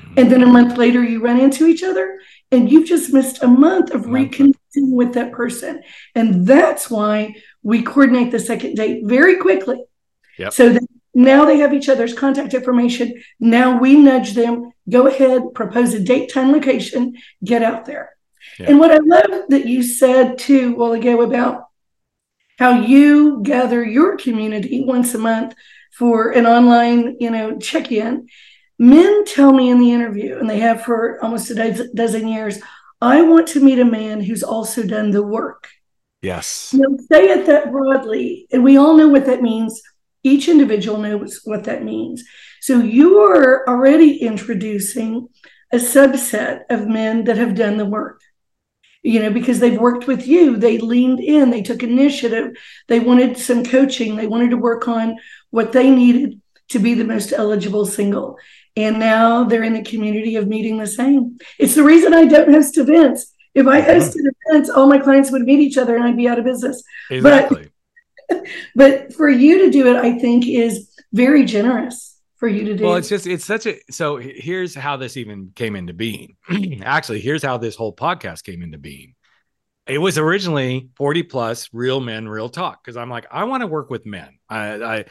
[0.00, 0.14] Mm-hmm.
[0.18, 2.20] And then a month later, you run into each other
[2.52, 5.82] and you've just missed a month of reconnecting with that person.
[6.14, 9.82] And that's why we coordinate the second date very quickly.
[10.38, 10.52] Yep.
[10.52, 10.82] So that
[11.14, 13.22] now they have each other's contact information.
[13.40, 18.16] Now we nudge them, go ahead, propose a date, time, location, get out there.
[18.58, 18.68] Yep.
[18.68, 21.64] And what I love that you said too while ago about
[22.58, 25.54] how you gather your community once a month
[25.92, 28.28] for an online, you know, check-in
[28.78, 32.60] Men tell me in the interview, and they have for almost a dozen years,
[33.00, 35.68] I want to meet a man who's also done the work.
[36.22, 36.72] Yes.
[36.72, 39.80] You know, say it that broadly, and we all know what that means.
[40.24, 42.24] Each individual knows what that means.
[42.60, 45.28] So you are already introducing
[45.72, 48.20] a subset of men that have done the work
[49.02, 50.56] you know, because they've worked with you.
[50.56, 52.56] They leaned in, they took initiative,
[52.88, 55.16] they wanted some coaching, they wanted to work on
[55.50, 58.38] what they needed to be the most eligible single.
[58.78, 61.36] And now they're in the community of meeting the same.
[61.58, 63.34] It's the reason I don't host events.
[63.52, 66.38] If I hosted events, all my clients would meet each other and I'd be out
[66.38, 66.84] of business.
[67.10, 67.70] Exactly.
[68.28, 68.44] But,
[68.76, 72.84] but for you to do it, I think is very generous for you to do.
[72.84, 76.36] Well, it's just it's such a so here's how this even came into being.
[76.84, 79.16] Actually, here's how this whole podcast came into being.
[79.88, 82.84] It was originally 40 plus real men, real talk.
[82.84, 84.38] Cause I'm like, I want to work with men.
[84.48, 85.04] I, I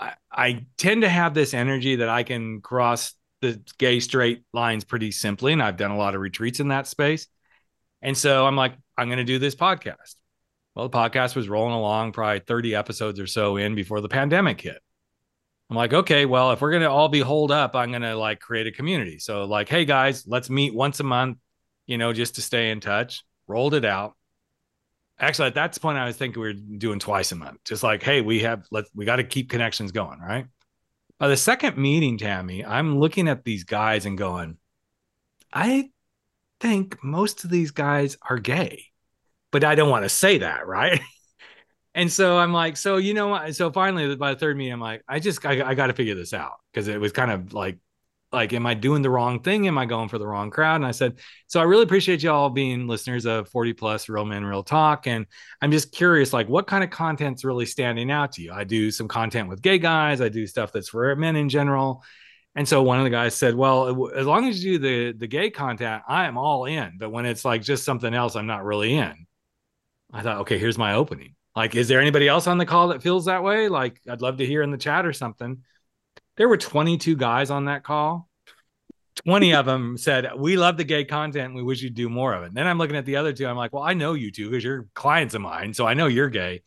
[0.00, 4.84] I, I tend to have this energy that I can cross the gay straight lines
[4.84, 5.52] pretty simply.
[5.52, 7.26] And I've done a lot of retreats in that space.
[8.02, 10.14] And so I'm like, I'm going to do this podcast.
[10.74, 14.60] Well, the podcast was rolling along, probably 30 episodes or so in before the pandemic
[14.60, 14.78] hit.
[15.68, 18.16] I'm like, okay, well, if we're going to all be holed up, I'm going to
[18.16, 19.18] like create a community.
[19.18, 21.38] So, like, hey guys, let's meet once a month,
[21.86, 24.16] you know, just to stay in touch, rolled it out.
[25.20, 28.02] Actually, at that point, I was thinking we were doing twice a month, just like,
[28.02, 30.46] hey, we have, let's we got to keep connections going, right?
[31.18, 34.56] By the second meeting, Tammy, I'm looking at these guys and going,
[35.52, 35.90] I
[36.60, 38.86] think most of these guys are gay,
[39.50, 41.00] but I don't want to say that, right?
[41.94, 43.54] and so I'm like, so you know what?
[43.54, 46.14] So finally, by the third meeting, I'm like, I just I, I got to figure
[46.14, 47.78] this out because it was kind of like,
[48.32, 49.66] like, am I doing the wrong thing?
[49.66, 50.76] Am I going for the wrong crowd?
[50.76, 54.44] And I said, so I really appreciate y'all being listeners of 40 plus Real Men
[54.44, 55.26] Real Talk, and
[55.60, 58.52] I'm just curious, like, what kind of content's really standing out to you?
[58.52, 60.20] I do some content with gay guys.
[60.20, 62.04] I do stuff that's for men in general.
[62.54, 65.26] And so one of the guys said, "Well, as long as you do the the
[65.28, 66.98] gay content, I am all in.
[66.98, 69.26] But when it's like just something else, I'm not really in."
[70.12, 71.36] I thought, okay, here's my opening.
[71.54, 73.68] Like, is there anybody else on the call that feels that way?
[73.68, 75.62] Like, I'd love to hear in the chat or something.
[76.40, 78.26] There were 22 guys on that call.
[79.26, 81.54] 20 of them said, We love the gay content.
[81.54, 82.46] We wish you'd do more of it.
[82.46, 83.46] And then I'm looking at the other two.
[83.46, 85.74] I'm like, Well, I know you two because you're clients of mine.
[85.74, 86.62] So I know you're gay.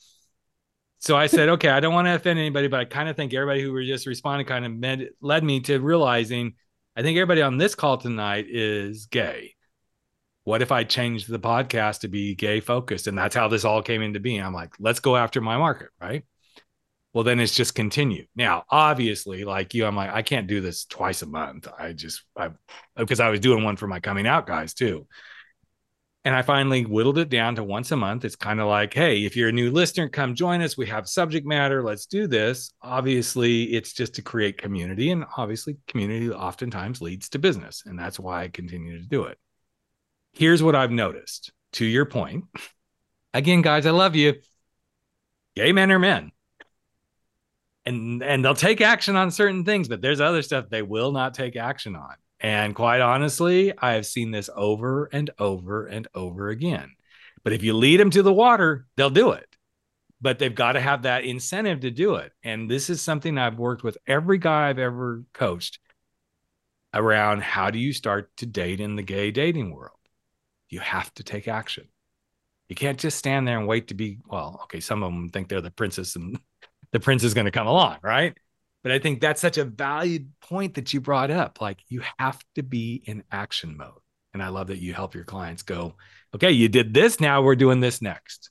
[0.99, 3.33] So I said, Okay, I don't want to offend anybody, but I kind of think
[3.33, 6.53] everybody who just responding kind of med- led me to realizing
[6.95, 9.55] I think everybody on this call tonight is gay
[10.43, 13.07] what if I changed the podcast to be gay focused?
[13.07, 14.43] And that's how this all came into being.
[14.43, 16.25] I'm like, let's go after my market, right?
[17.13, 18.25] Well, then it's just continue.
[18.35, 21.67] Now, obviously, like you, I'm like, I can't do this twice a month.
[21.77, 22.49] I just, I,
[22.97, 25.07] because I was doing one for my coming out guys too.
[26.25, 28.23] And I finally whittled it down to once a month.
[28.23, 30.77] It's kind of like, hey, if you're a new listener, come join us.
[30.77, 31.83] We have subject matter.
[31.83, 32.71] Let's do this.
[32.81, 35.11] Obviously, it's just to create community.
[35.11, 37.83] And obviously, community oftentimes leads to business.
[37.85, 39.37] And that's why I continue to do it
[40.33, 42.45] here's what I've noticed to your point.
[43.33, 44.35] Again, guys, I love you.
[45.55, 46.31] Gay men are men.
[47.85, 51.33] And and they'll take action on certain things, but there's other stuff they will not
[51.33, 52.15] take action on.
[52.39, 56.91] And quite honestly, I have seen this over and over and over again.
[57.43, 59.47] But if you lead them to the water, they'll do it.
[60.21, 62.31] But they've got to have that incentive to do it.
[62.43, 65.79] And this is something I've worked with every guy I've ever coached
[66.93, 69.97] around how do you start to date in the gay dating world?
[70.73, 71.87] you have to take action.
[72.67, 75.47] You can't just stand there and wait to be, well, okay, some of them think
[75.47, 76.39] they're the princess and
[76.93, 78.35] the prince is going to come along, right?
[78.83, 81.59] But I think that's such a valued point that you brought up.
[81.59, 83.91] Like you have to be in action mode.
[84.33, 85.95] And I love that you help your clients go,
[86.33, 87.19] okay, you did this.
[87.19, 88.49] Now we're doing this next.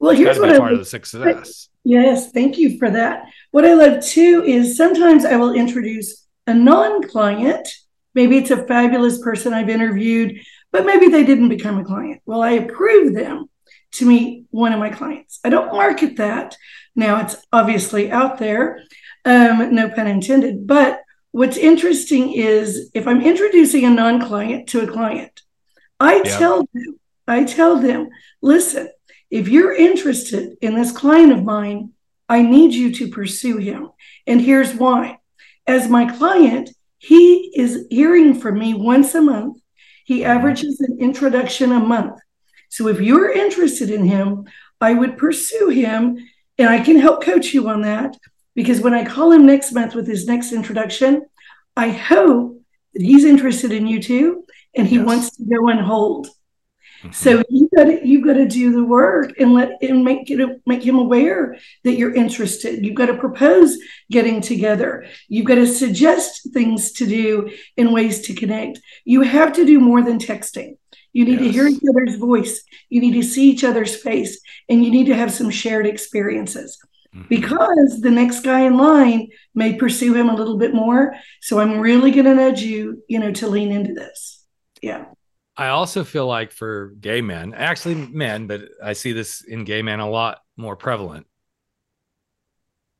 [0.00, 1.68] Well, here's what I part of the success.
[1.84, 3.24] Yes, thank you for that.
[3.52, 7.68] What I love too is sometimes I will introduce a non-client.
[8.14, 10.40] Maybe it's a fabulous person I've interviewed
[10.72, 12.22] but maybe they didn't become a client.
[12.26, 13.48] Well, I approve them
[13.92, 15.40] to meet one of my clients.
[15.44, 16.56] I don't market that.
[16.94, 18.82] Now it's obviously out there,
[19.24, 20.66] um, no pun intended.
[20.66, 25.40] But what's interesting is if I'm introducing a non client to a client,
[26.00, 26.38] I yeah.
[26.38, 28.08] tell them, I tell them,
[28.40, 28.90] listen,
[29.30, 31.92] if you're interested in this client of mine,
[32.28, 33.90] I need you to pursue him.
[34.26, 35.18] And here's why.
[35.66, 39.62] As my client, he is hearing from me once a month
[40.04, 42.20] he averages an introduction a month.
[42.72, 44.46] So if you're interested in him,
[44.80, 46.16] I would pursue him
[46.56, 48.16] and I can help coach you on that
[48.54, 51.26] because when I call him next month with his next introduction,
[51.76, 52.62] I hope
[52.94, 55.04] that he's interested in you too and he yes.
[55.04, 56.28] wants to go and hold.
[56.28, 57.12] Mm-hmm.
[57.12, 60.62] So you got to you got to do the work and let and make it
[60.64, 62.86] make him aware that you're interested.
[62.86, 63.76] You've got to propose
[64.10, 65.04] getting together.
[65.28, 68.80] You've got to suggest things to do and ways to connect.
[69.04, 70.76] You have to do more than texting.
[71.12, 71.42] You need yes.
[71.42, 72.62] to hear each other's voice.
[72.88, 76.78] You need to see each other's face, and you need to have some shared experiences.
[77.14, 77.28] Mm-hmm.
[77.28, 81.14] Because the next guy in line may pursue him a little bit more.
[81.42, 84.42] So I'm really going to nudge you, you know, to lean into this.
[84.80, 85.04] Yeah.
[85.54, 89.82] I also feel like for gay men, actually men, but I see this in gay
[89.82, 91.26] men a lot more prevalent.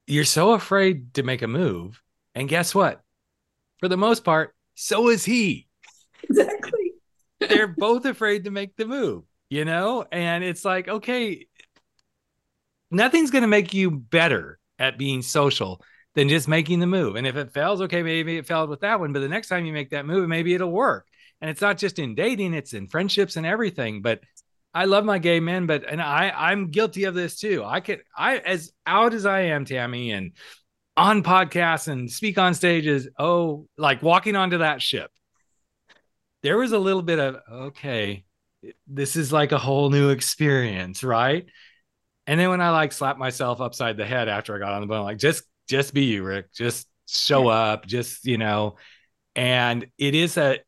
[0.06, 2.02] You're so afraid to make a move.
[2.34, 3.00] And guess what?
[3.78, 5.68] For the most part, so is he.
[6.28, 6.81] Exactly.
[7.48, 10.04] They're both afraid to make the move, you know?
[10.10, 11.46] And it's like, okay,
[12.90, 15.82] nothing's going to make you better at being social
[16.14, 17.16] than just making the move.
[17.16, 19.64] And if it fails, okay, maybe it failed with that one, but the next time
[19.64, 21.06] you make that move, maybe it'll work
[21.42, 24.20] and it's not just in dating it's in friendships and everything but
[24.72, 28.00] i love my gay men but and i i'm guilty of this too i could
[28.16, 30.32] i as out as i am tammy and
[30.96, 35.10] on podcasts and speak on stages oh like walking onto that ship
[36.42, 38.24] there was a little bit of okay
[38.86, 41.46] this is like a whole new experience right
[42.26, 44.86] and then when i like slapped myself upside the head after i got on the
[44.86, 48.76] boat like just just be you rick just show up just you know
[49.34, 50.58] and it is a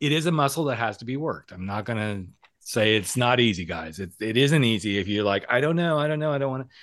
[0.00, 1.52] it is a muscle that has to be worked.
[1.52, 4.00] I'm not going to say it's not easy, guys.
[4.00, 6.50] It, it isn't easy if you're like, I don't know, I don't know, I don't
[6.50, 6.74] want to.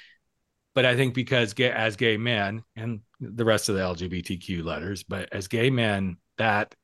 [0.76, 5.02] But I think because gay, as gay men and the rest of the LGBTQ letters,
[5.04, 6.76] but as gay men, that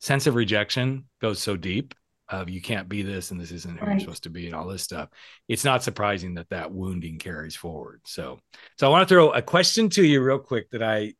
[0.00, 1.94] sense of rejection goes so deep
[2.28, 3.92] of you can't be this and this isn't who Right.
[3.92, 5.08] you're supposed to be and all this stuff.
[5.48, 8.00] It's not surprising that that wounding carries forward.
[8.06, 8.38] So,
[8.78, 11.14] so I want to throw a question to you real quick that I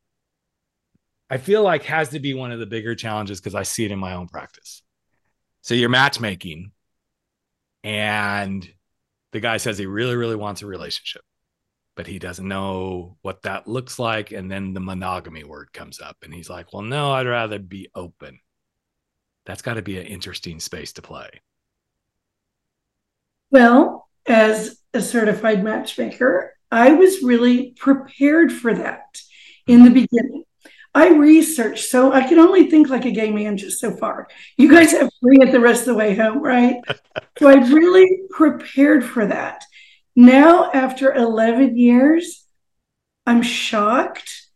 [1.29, 3.91] I feel like has to be one of the bigger challenges because I see it
[3.91, 4.83] in my own practice.
[5.61, 6.71] So you're matchmaking,
[7.83, 8.67] and
[9.31, 11.21] the guy says he really, really wants a relationship,
[11.95, 14.31] but he doesn't know what that looks like.
[14.31, 17.89] And then the monogamy word comes up, and he's like, Well, no, I'd rather be
[17.95, 18.39] open.
[19.45, 21.41] That's got to be an interesting space to play.
[23.49, 29.21] Well, as a certified matchmaker, I was really prepared for that
[29.67, 30.43] in the beginning.
[30.93, 34.27] I researched, so I can only think like a gay man just so far.
[34.57, 36.75] You guys have free it the rest of the way home, right?
[37.39, 39.63] so I really prepared for that.
[40.15, 42.45] Now, after 11 years,
[43.25, 44.47] I'm shocked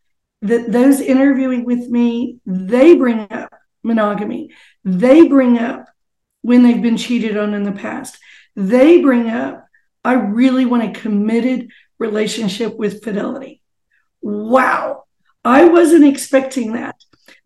[0.41, 3.53] that those interviewing with me, they bring up
[3.85, 4.51] monogamy.
[4.83, 5.85] They bring up
[6.41, 8.17] when they've been cheated on in the past.
[8.55, 9.65] They bring up,
[10.03, 13.61] I really want a committed relationship with fidelity.
[14.21, 15.05] Wow.
[15.43, 16.95] I wasn't expecting that.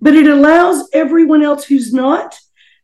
[0.02, 2.40] But it allows everyone else who's not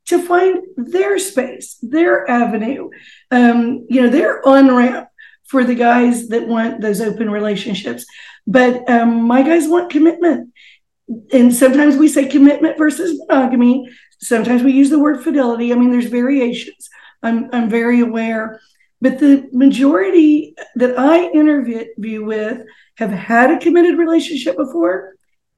[0.07, 2.89] to find their space, their avenue,
[3.31, 5.07] um, you know, their on ramp
[5.45, 8.05] for the guys that want those open relationships.
[8.45, 10.53] But um, my guys want commitment.
[11.31, 13.87] And sometimes we say commitment versus monogamy.
[14.19, 15.71] Sometimes we use the word fidelity.
[15.71, 16.89] I mean, there's variations.
[17.21, 18.59] I'm, I'm very aware.
[19.01, 22.61] But the majority that I interview with
[22.97, 25.15] have had a committed relationship before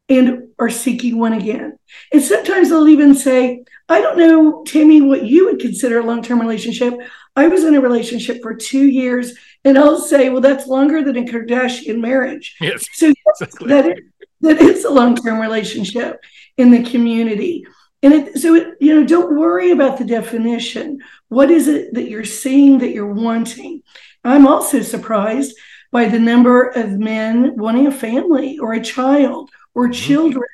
[0.10, 1.78] and are seeking one again.
[2.12, 6.22] And sometimes they'll even say, I don't know, Tammy, what you would consider a long
[6.22, 6.94] term relationship.
[7.36, 9.34] I was in a relationship for two years,
[9.64, 12.56] and I'll say, well, that's longer than a Kardashian marriage.
[12.60, 13.68] Yes, So exactly.
[13.68, 14.00] that is,
[14.42, 16.20] that is a long term relationship
[16.58, 17.66] in the community.
[18.04, 21.00] And it, so, it, you know, don't worry about the definition.
[21.30, 23.82] What is it that you're seeing that you're wanting?
[24.24, 25.56] I'm also surprised
[25.92, 29.94] by the number of men wanting a family or a child or Mhm.
[29.94, 30.50] children.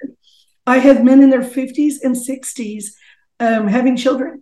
[0.65, 2.95] I have men in their 50s and 60s
[3.39, 4.41] um, having children.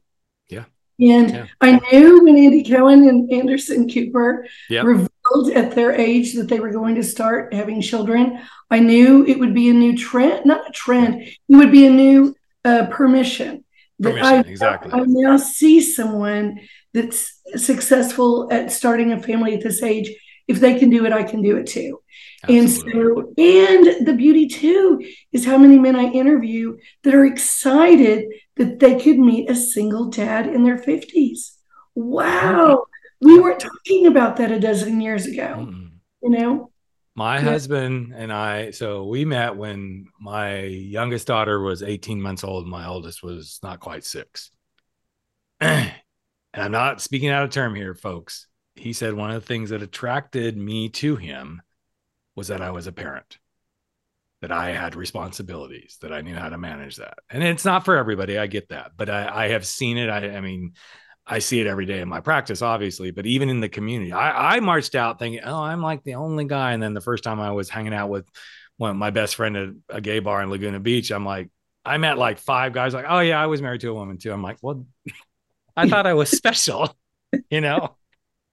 [0.50, 0.66] Yeah.
[1.00, 1.46] And Yeah.
[1.60, 4.86] I knew when Andy Cohen and Anderson Cooper Yep.
[4.86, 5.10] revealed
[5.56, 9.54] at their age that they were going to start having children, I knew it would
[9.54, 13.64] be a new trend, not a trend, it would be a new uh, permission.
[14.00, 14.92] That Permission, I, exactly.
[14.94, 16.60] I now see someone
[16.94, 20.12] that's successful at starting a family at this age.
[20.48, 22.02] If they can do it, I can do it too.
[22.44, 22.58] Absolutely.
[22.58, 28.26] And so, and the beauty too is how many men I interview that are excited
[28.58, 31.58] that they could meet a single dad in their 50s.
[31.94, 32.86] Wow.
[33.22, 35.92] We weren't talking about that a dozen years ago, Mm-mm.
[36.24, 36.72] you know?
[37.16, 37.44] My Yeah.
[37.44, 42.68] husband and I, so we met when my youngest daughter was 18 months old.
[42.68, 44.50] My oldest was not quite six.
[45.60, 45.92] and
[46.54, 48.48] I'm not speaking out of term here, folks.
[48.76, 51.62] He said one of the things that attracted me to him
[52.36, 53.38] was that I was a parent,
[54.42, 57.20] that I had responsibilities, that I knew how to manage that.
[57.30, 58.38] And it's not for everybody.
[58.38, 58.94] I get that.
[58.98, 60.10] But I, I have seen it.
[60.10, 60.74] I, I mean,
[61.32, 64.58] I see it every day in my practice, obviously, but even in the community, I,
[64.58, 66.74] I marched out thinking, oh, I'm like the only guy.
[66.74, 68.28] And then the first time I was hanging out with
[68.76, 71.50] one of my best friend at a gay bar in Laguna Beach, I'm like,
[71.86, 74.34] I met like five guys, like, oh yeah, I was married to a woman too.
[74.34, 74.86] I'm like, well,
[75.78, 76.94] I thought I was special,
[77.50, 77.96] you know.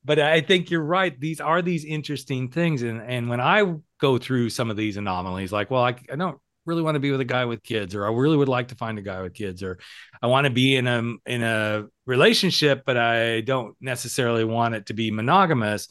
[0.05, 1.18] But I think you're right.
[1.18, 5.51] These are these interesting things, and and when I go through some of these anomalies,
[5.51, 6.39] like, well, I, I don't
[6.69, 8.77] really want to be with a guy with kids, or I really would like to
[8.77, 9.79] find a guy with kids, or
[10.23, 14.87] I want to be in a in a relationship, but I don't necessarily want it
[14.87, 15.89] to be monogamous.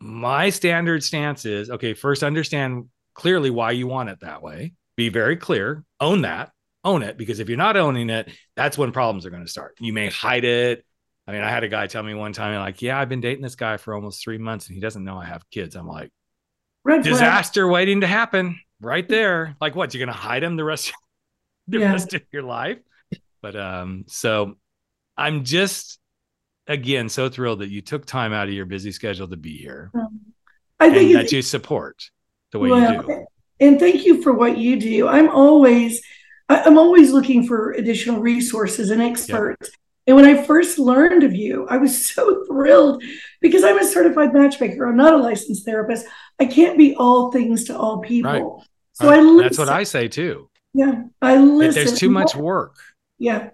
[0.00, 4.74] My standard stance is okay, first understand clearly why you want it that way.
[4.96, 6.50] Be very clear, own that,
[6.84, 9.76] own it, because if you're not owning it, that's when problems are going to start.
[9.80, 10.84] You may hide it.
[11.26, 13.42] I mean, I had a guy tell me one time, like, yeah, I've been dating
[13.42, 15.74] this guy for almost three months and he doesn't know I have kids.
[15.74, 16.10] I'm like,
[16.84, 17.14] Red flag.
[17.14, 19.56] disaster waiting to happen right there.
[19.60, 19.92] Like, what?
[19.94, 20.92] You're going to hide him the rest,
[21.68, 21.92] the Yeah.
[21.92, 22.78] rest of your life?
[23.42, 24.56] But um, so
[25.16, 25.98] I'm just
[26.66, 29.92] again so thrilled that you took time out of your busy schedule to be here
[30.80, 32.10] I think that you support
[32.52, 33.26] the way Well, you do.
[33.60, 35.06] And thank you for what you do.
[35.06, 36.02] I'm always,
[36.48, 39.70] I'm always looking for additional resources and experts.
[40.06, 43.02] And when I first learned of you, I was so thrilled
[43.40, 44.84] because I'm a certified matchmaker.
[44.84, 46.06] I'm not a licensed therapist.
[46.40, 48.64] I can't be all things to all people.
[48.94, 49.22] So I Right?
[49.22, 49.38] listen.
[49.42, 50.48] That's what I say too.
[50.72, 51.84] yeah, I listen.
[51.84, 52.76] there's too much work.
[53.18, 53.50] Yeah.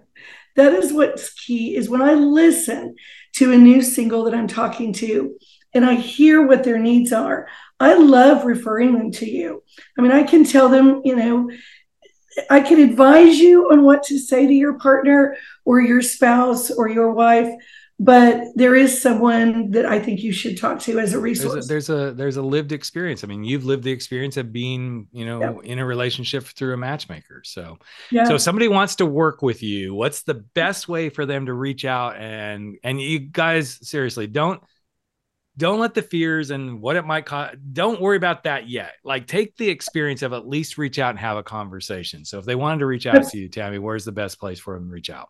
[0.55, 2.95] That is what's key is when I listen
[3.35, 5.37] to a new single that I'm talking to
[5.73, 7.47] and I hear what their needs are.
[7.79, 9.63] I love referring them to you.
[9.97, 11.49] I mean, I can tell them, you know,
[12.49, 16.89] I can advise you on what to say to your partner or your spouse or
[16.89, 17.49] your wife,
[18.01, 21.67] but there is someone that I think you should talk to as a resource.
[21.67, 23.23] There's a, there's a there's a, lived experience.
[23.23, 26.77] I mean, you've lived the experience of being, you know, in a relationship through a
[26.77, 27.43] matchmaker.
[27.45, 27.77] So,
[28.09, 28.23] yeah.
[28.23, 31.53] so if somebody wants to work with you, what's the best way for them to
[31.53, 34.63] reach out and and you guys seriously don't
[35.57, 39.27] don't let the fears and what it might cost don't worry about that yet like
[39.27, 42.55] take the experience of at least reach out and have a conversation so if they
[42.55, 45.09] wanted to reach out to you tammy where's the best place for them to reach
[45.09, 45.27] out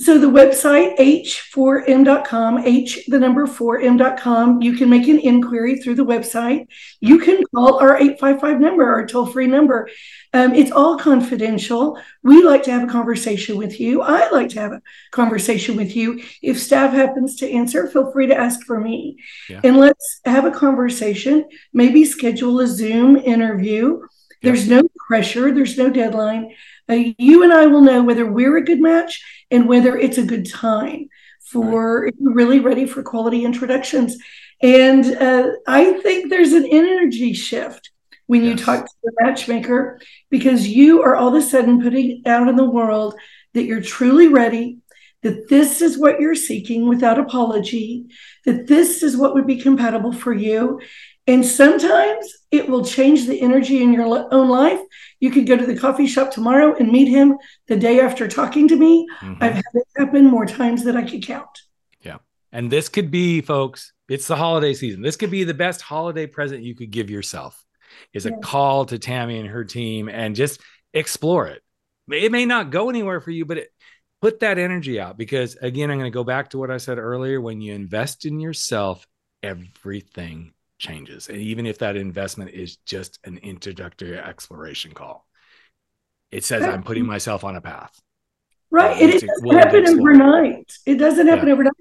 [0.00, 6.04] so the website h4m.com, h the number 4m.com, you can make an inquiry through the
[6.04, 6.66] website.
[7.00, 9.88] You can call our 855 number, our toll free number.
[10.32, 11.96] Um, it's all confidential.
[12.24, 14.02] We like to have a conversation with you.
[14.02, 14.82] I like to have a
[15.12, 16.20] conversation with you.
[16.42, 19.18] If staff happens to answer, feel free to ask for me.
[19.48, 19.60] Yeah.
[19.62, 24.00] And let's have a conversation, maybe schedule a Zoom interview.
[24.42, 26.54] There's no pressure, there's no deadline.
[26.88, 30.26] Uh, you and I will know whether we're a good match and whether it's a
[30.26, 31.08] good time
[31.40, 34.16] for really ready for quality introductions.
[34.62, 37.90] And uh, I think there's an energy shift
[38.26, 38.58] when yes.
[38.58, 42.56] you talk to the matchmaker because you are all of a sudden putting out in
[42.56, 43.14] the world
[43.52, 44.78] that you're truly ready,
[45.22, 48.06] that this is what you're seeking without apology,
[48.44, 50.80] that this is what would be compatible for you.
[51.26, 54.80] And sometimes it will change the energy in your own life.
[55.20, 58.68] You could go to the coffee shop tomorrow and meet him the day after talking
[58.68, 59.06] to me.
[59.20, 59.42] Mm-hmm.
[59.42, 61.62] I've had it happen more times than I could count.
[62.02, 62.18] Yeah.
[62.52, 65.00] And this could be, folks, it's the holiday season.
[65.00, 67.64] This could be the best holiday present you could give yourself
[68.12, 70.60] is a call to Tammy and her team and just
[70.92, 71.62] explore it.
[72.10, 73.72] It may not go anywhere for you, but it,
[74.20, 76.98] put that energy out because again, I'm going to go back to what I said
[76.98, 77.40] earlier.
[77.40, 79.06] When you invest in yourself,
[79.42, 81.28] everything changes.
[81.28, 85.26] And even if that investment is just an introductory exploration call,
[86.30, 88.00] it says I'm putting myself on a path.
[88.70, 89.00] Right.
[89.00, 90.72] it doesn't happen overnight.
[90.84, 91.52] It doesn't happen yeah.
[91.52, 91.74] overnight.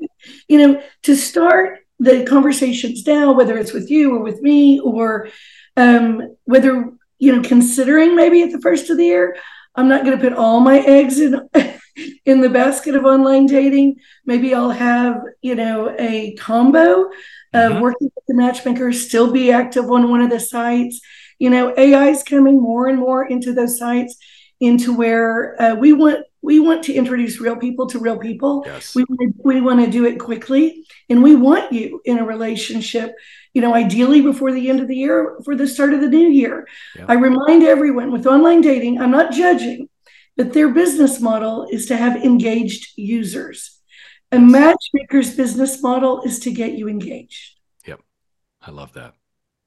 [0.47, 5.29] You know, to start the conversations now, whether it's with you or with me, or
[5.75, 9.37] um, whether, you know, considering maybe at the first of the year,
[9.75, 11.49] I'm not going to put all my eggs in
[12.25, 13.95] in the basket of online dating.
[14.25, 17.09] Maybe I'll have, you know, a combo
[17.59, 17.81] mm-hmm.
[17.81, 20.99] working with the matchmakers, still be active on one of the sites.
[21.39, 24.17] You know, AI is coming more and more into those sites,
[24.59, 28.63] into where uh, we want we want to introduce real people to real people.
[28.65, 28.95] Yes.
[28.95, 29.05] We
[29.43, 33.13] we want to do it quickly, and we want you in a relationship.
[33.53, 36.27] You know, ideally before the end of the year, for the start of the new
[36.27, 36.67] year.
[37.07, 39.89] I remind everyone with online dating, I'm not judging,
[40.35, 43.79] but their business model is to have engaged users.
[44.33, 47.59] A matchmaker's business model is to get you engaged.
[47.85, 48.01] Yep.
[48.61, 49.13] I love that.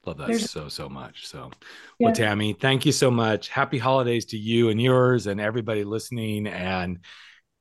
[0.04, 1.28] Love that There's, so, so much.
[1.28, 1.50] So,
[1.98, 2.06] yeah.
[2.06, 3.48] well, Tammy, thank you so much.
[3.48, 6.48] Happy holidays to you and yours and everybody listening.
[6.48, 6.98] And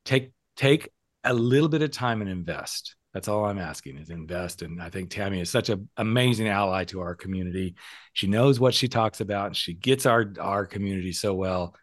[0.04, 0.90] take, take
[1.24, 2.96] a little bit of time and invest.
[3.14, 4.64] That's all I'm asking is invest.
[4.64, 7.76] And I think Tammy is such an amazing ally to our community.
[8.14, 11.76] She knows what she talks about and she gets our, our community so well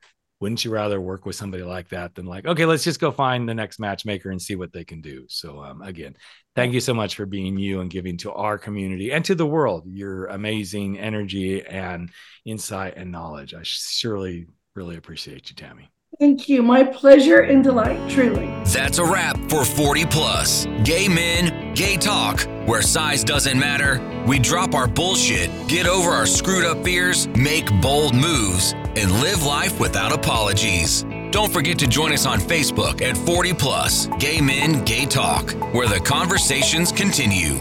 [0.42, 3.48] wouldn't you rather work with somebody like that than like okay let's just go find
[3.48, 5.24] the next matchmaker and see what they can do.
[5.28, 6.16] So um, again
[6.56, 9.46] thank you so much for being you and giving to our community and to the
[9.46, 12.10] world your amazing energy and
[12.44, 13.54] insight and knowledge.
[13.54, 15.88] I surely really appreciate you tammy
[16.18, 16.62] Thank you.
[16.62, 18.46] My pleasure and delight, truly.
[18.66, 20.66] That's a wrap for 40 Plus.
[20.84, 24.00] Gay men, gay talk, where size doesn't matter.
[24.26, 29.44] We drop our bullshit, get over our screwed up fears, make bold moves, and live
[29.44, 31.04] life without apologies.
[31.30, 35.88] Don't forget to join us on Facebook at 40 Plus Gay Men, Gay Talk, where
[35.88, 37.58] the conversations continue.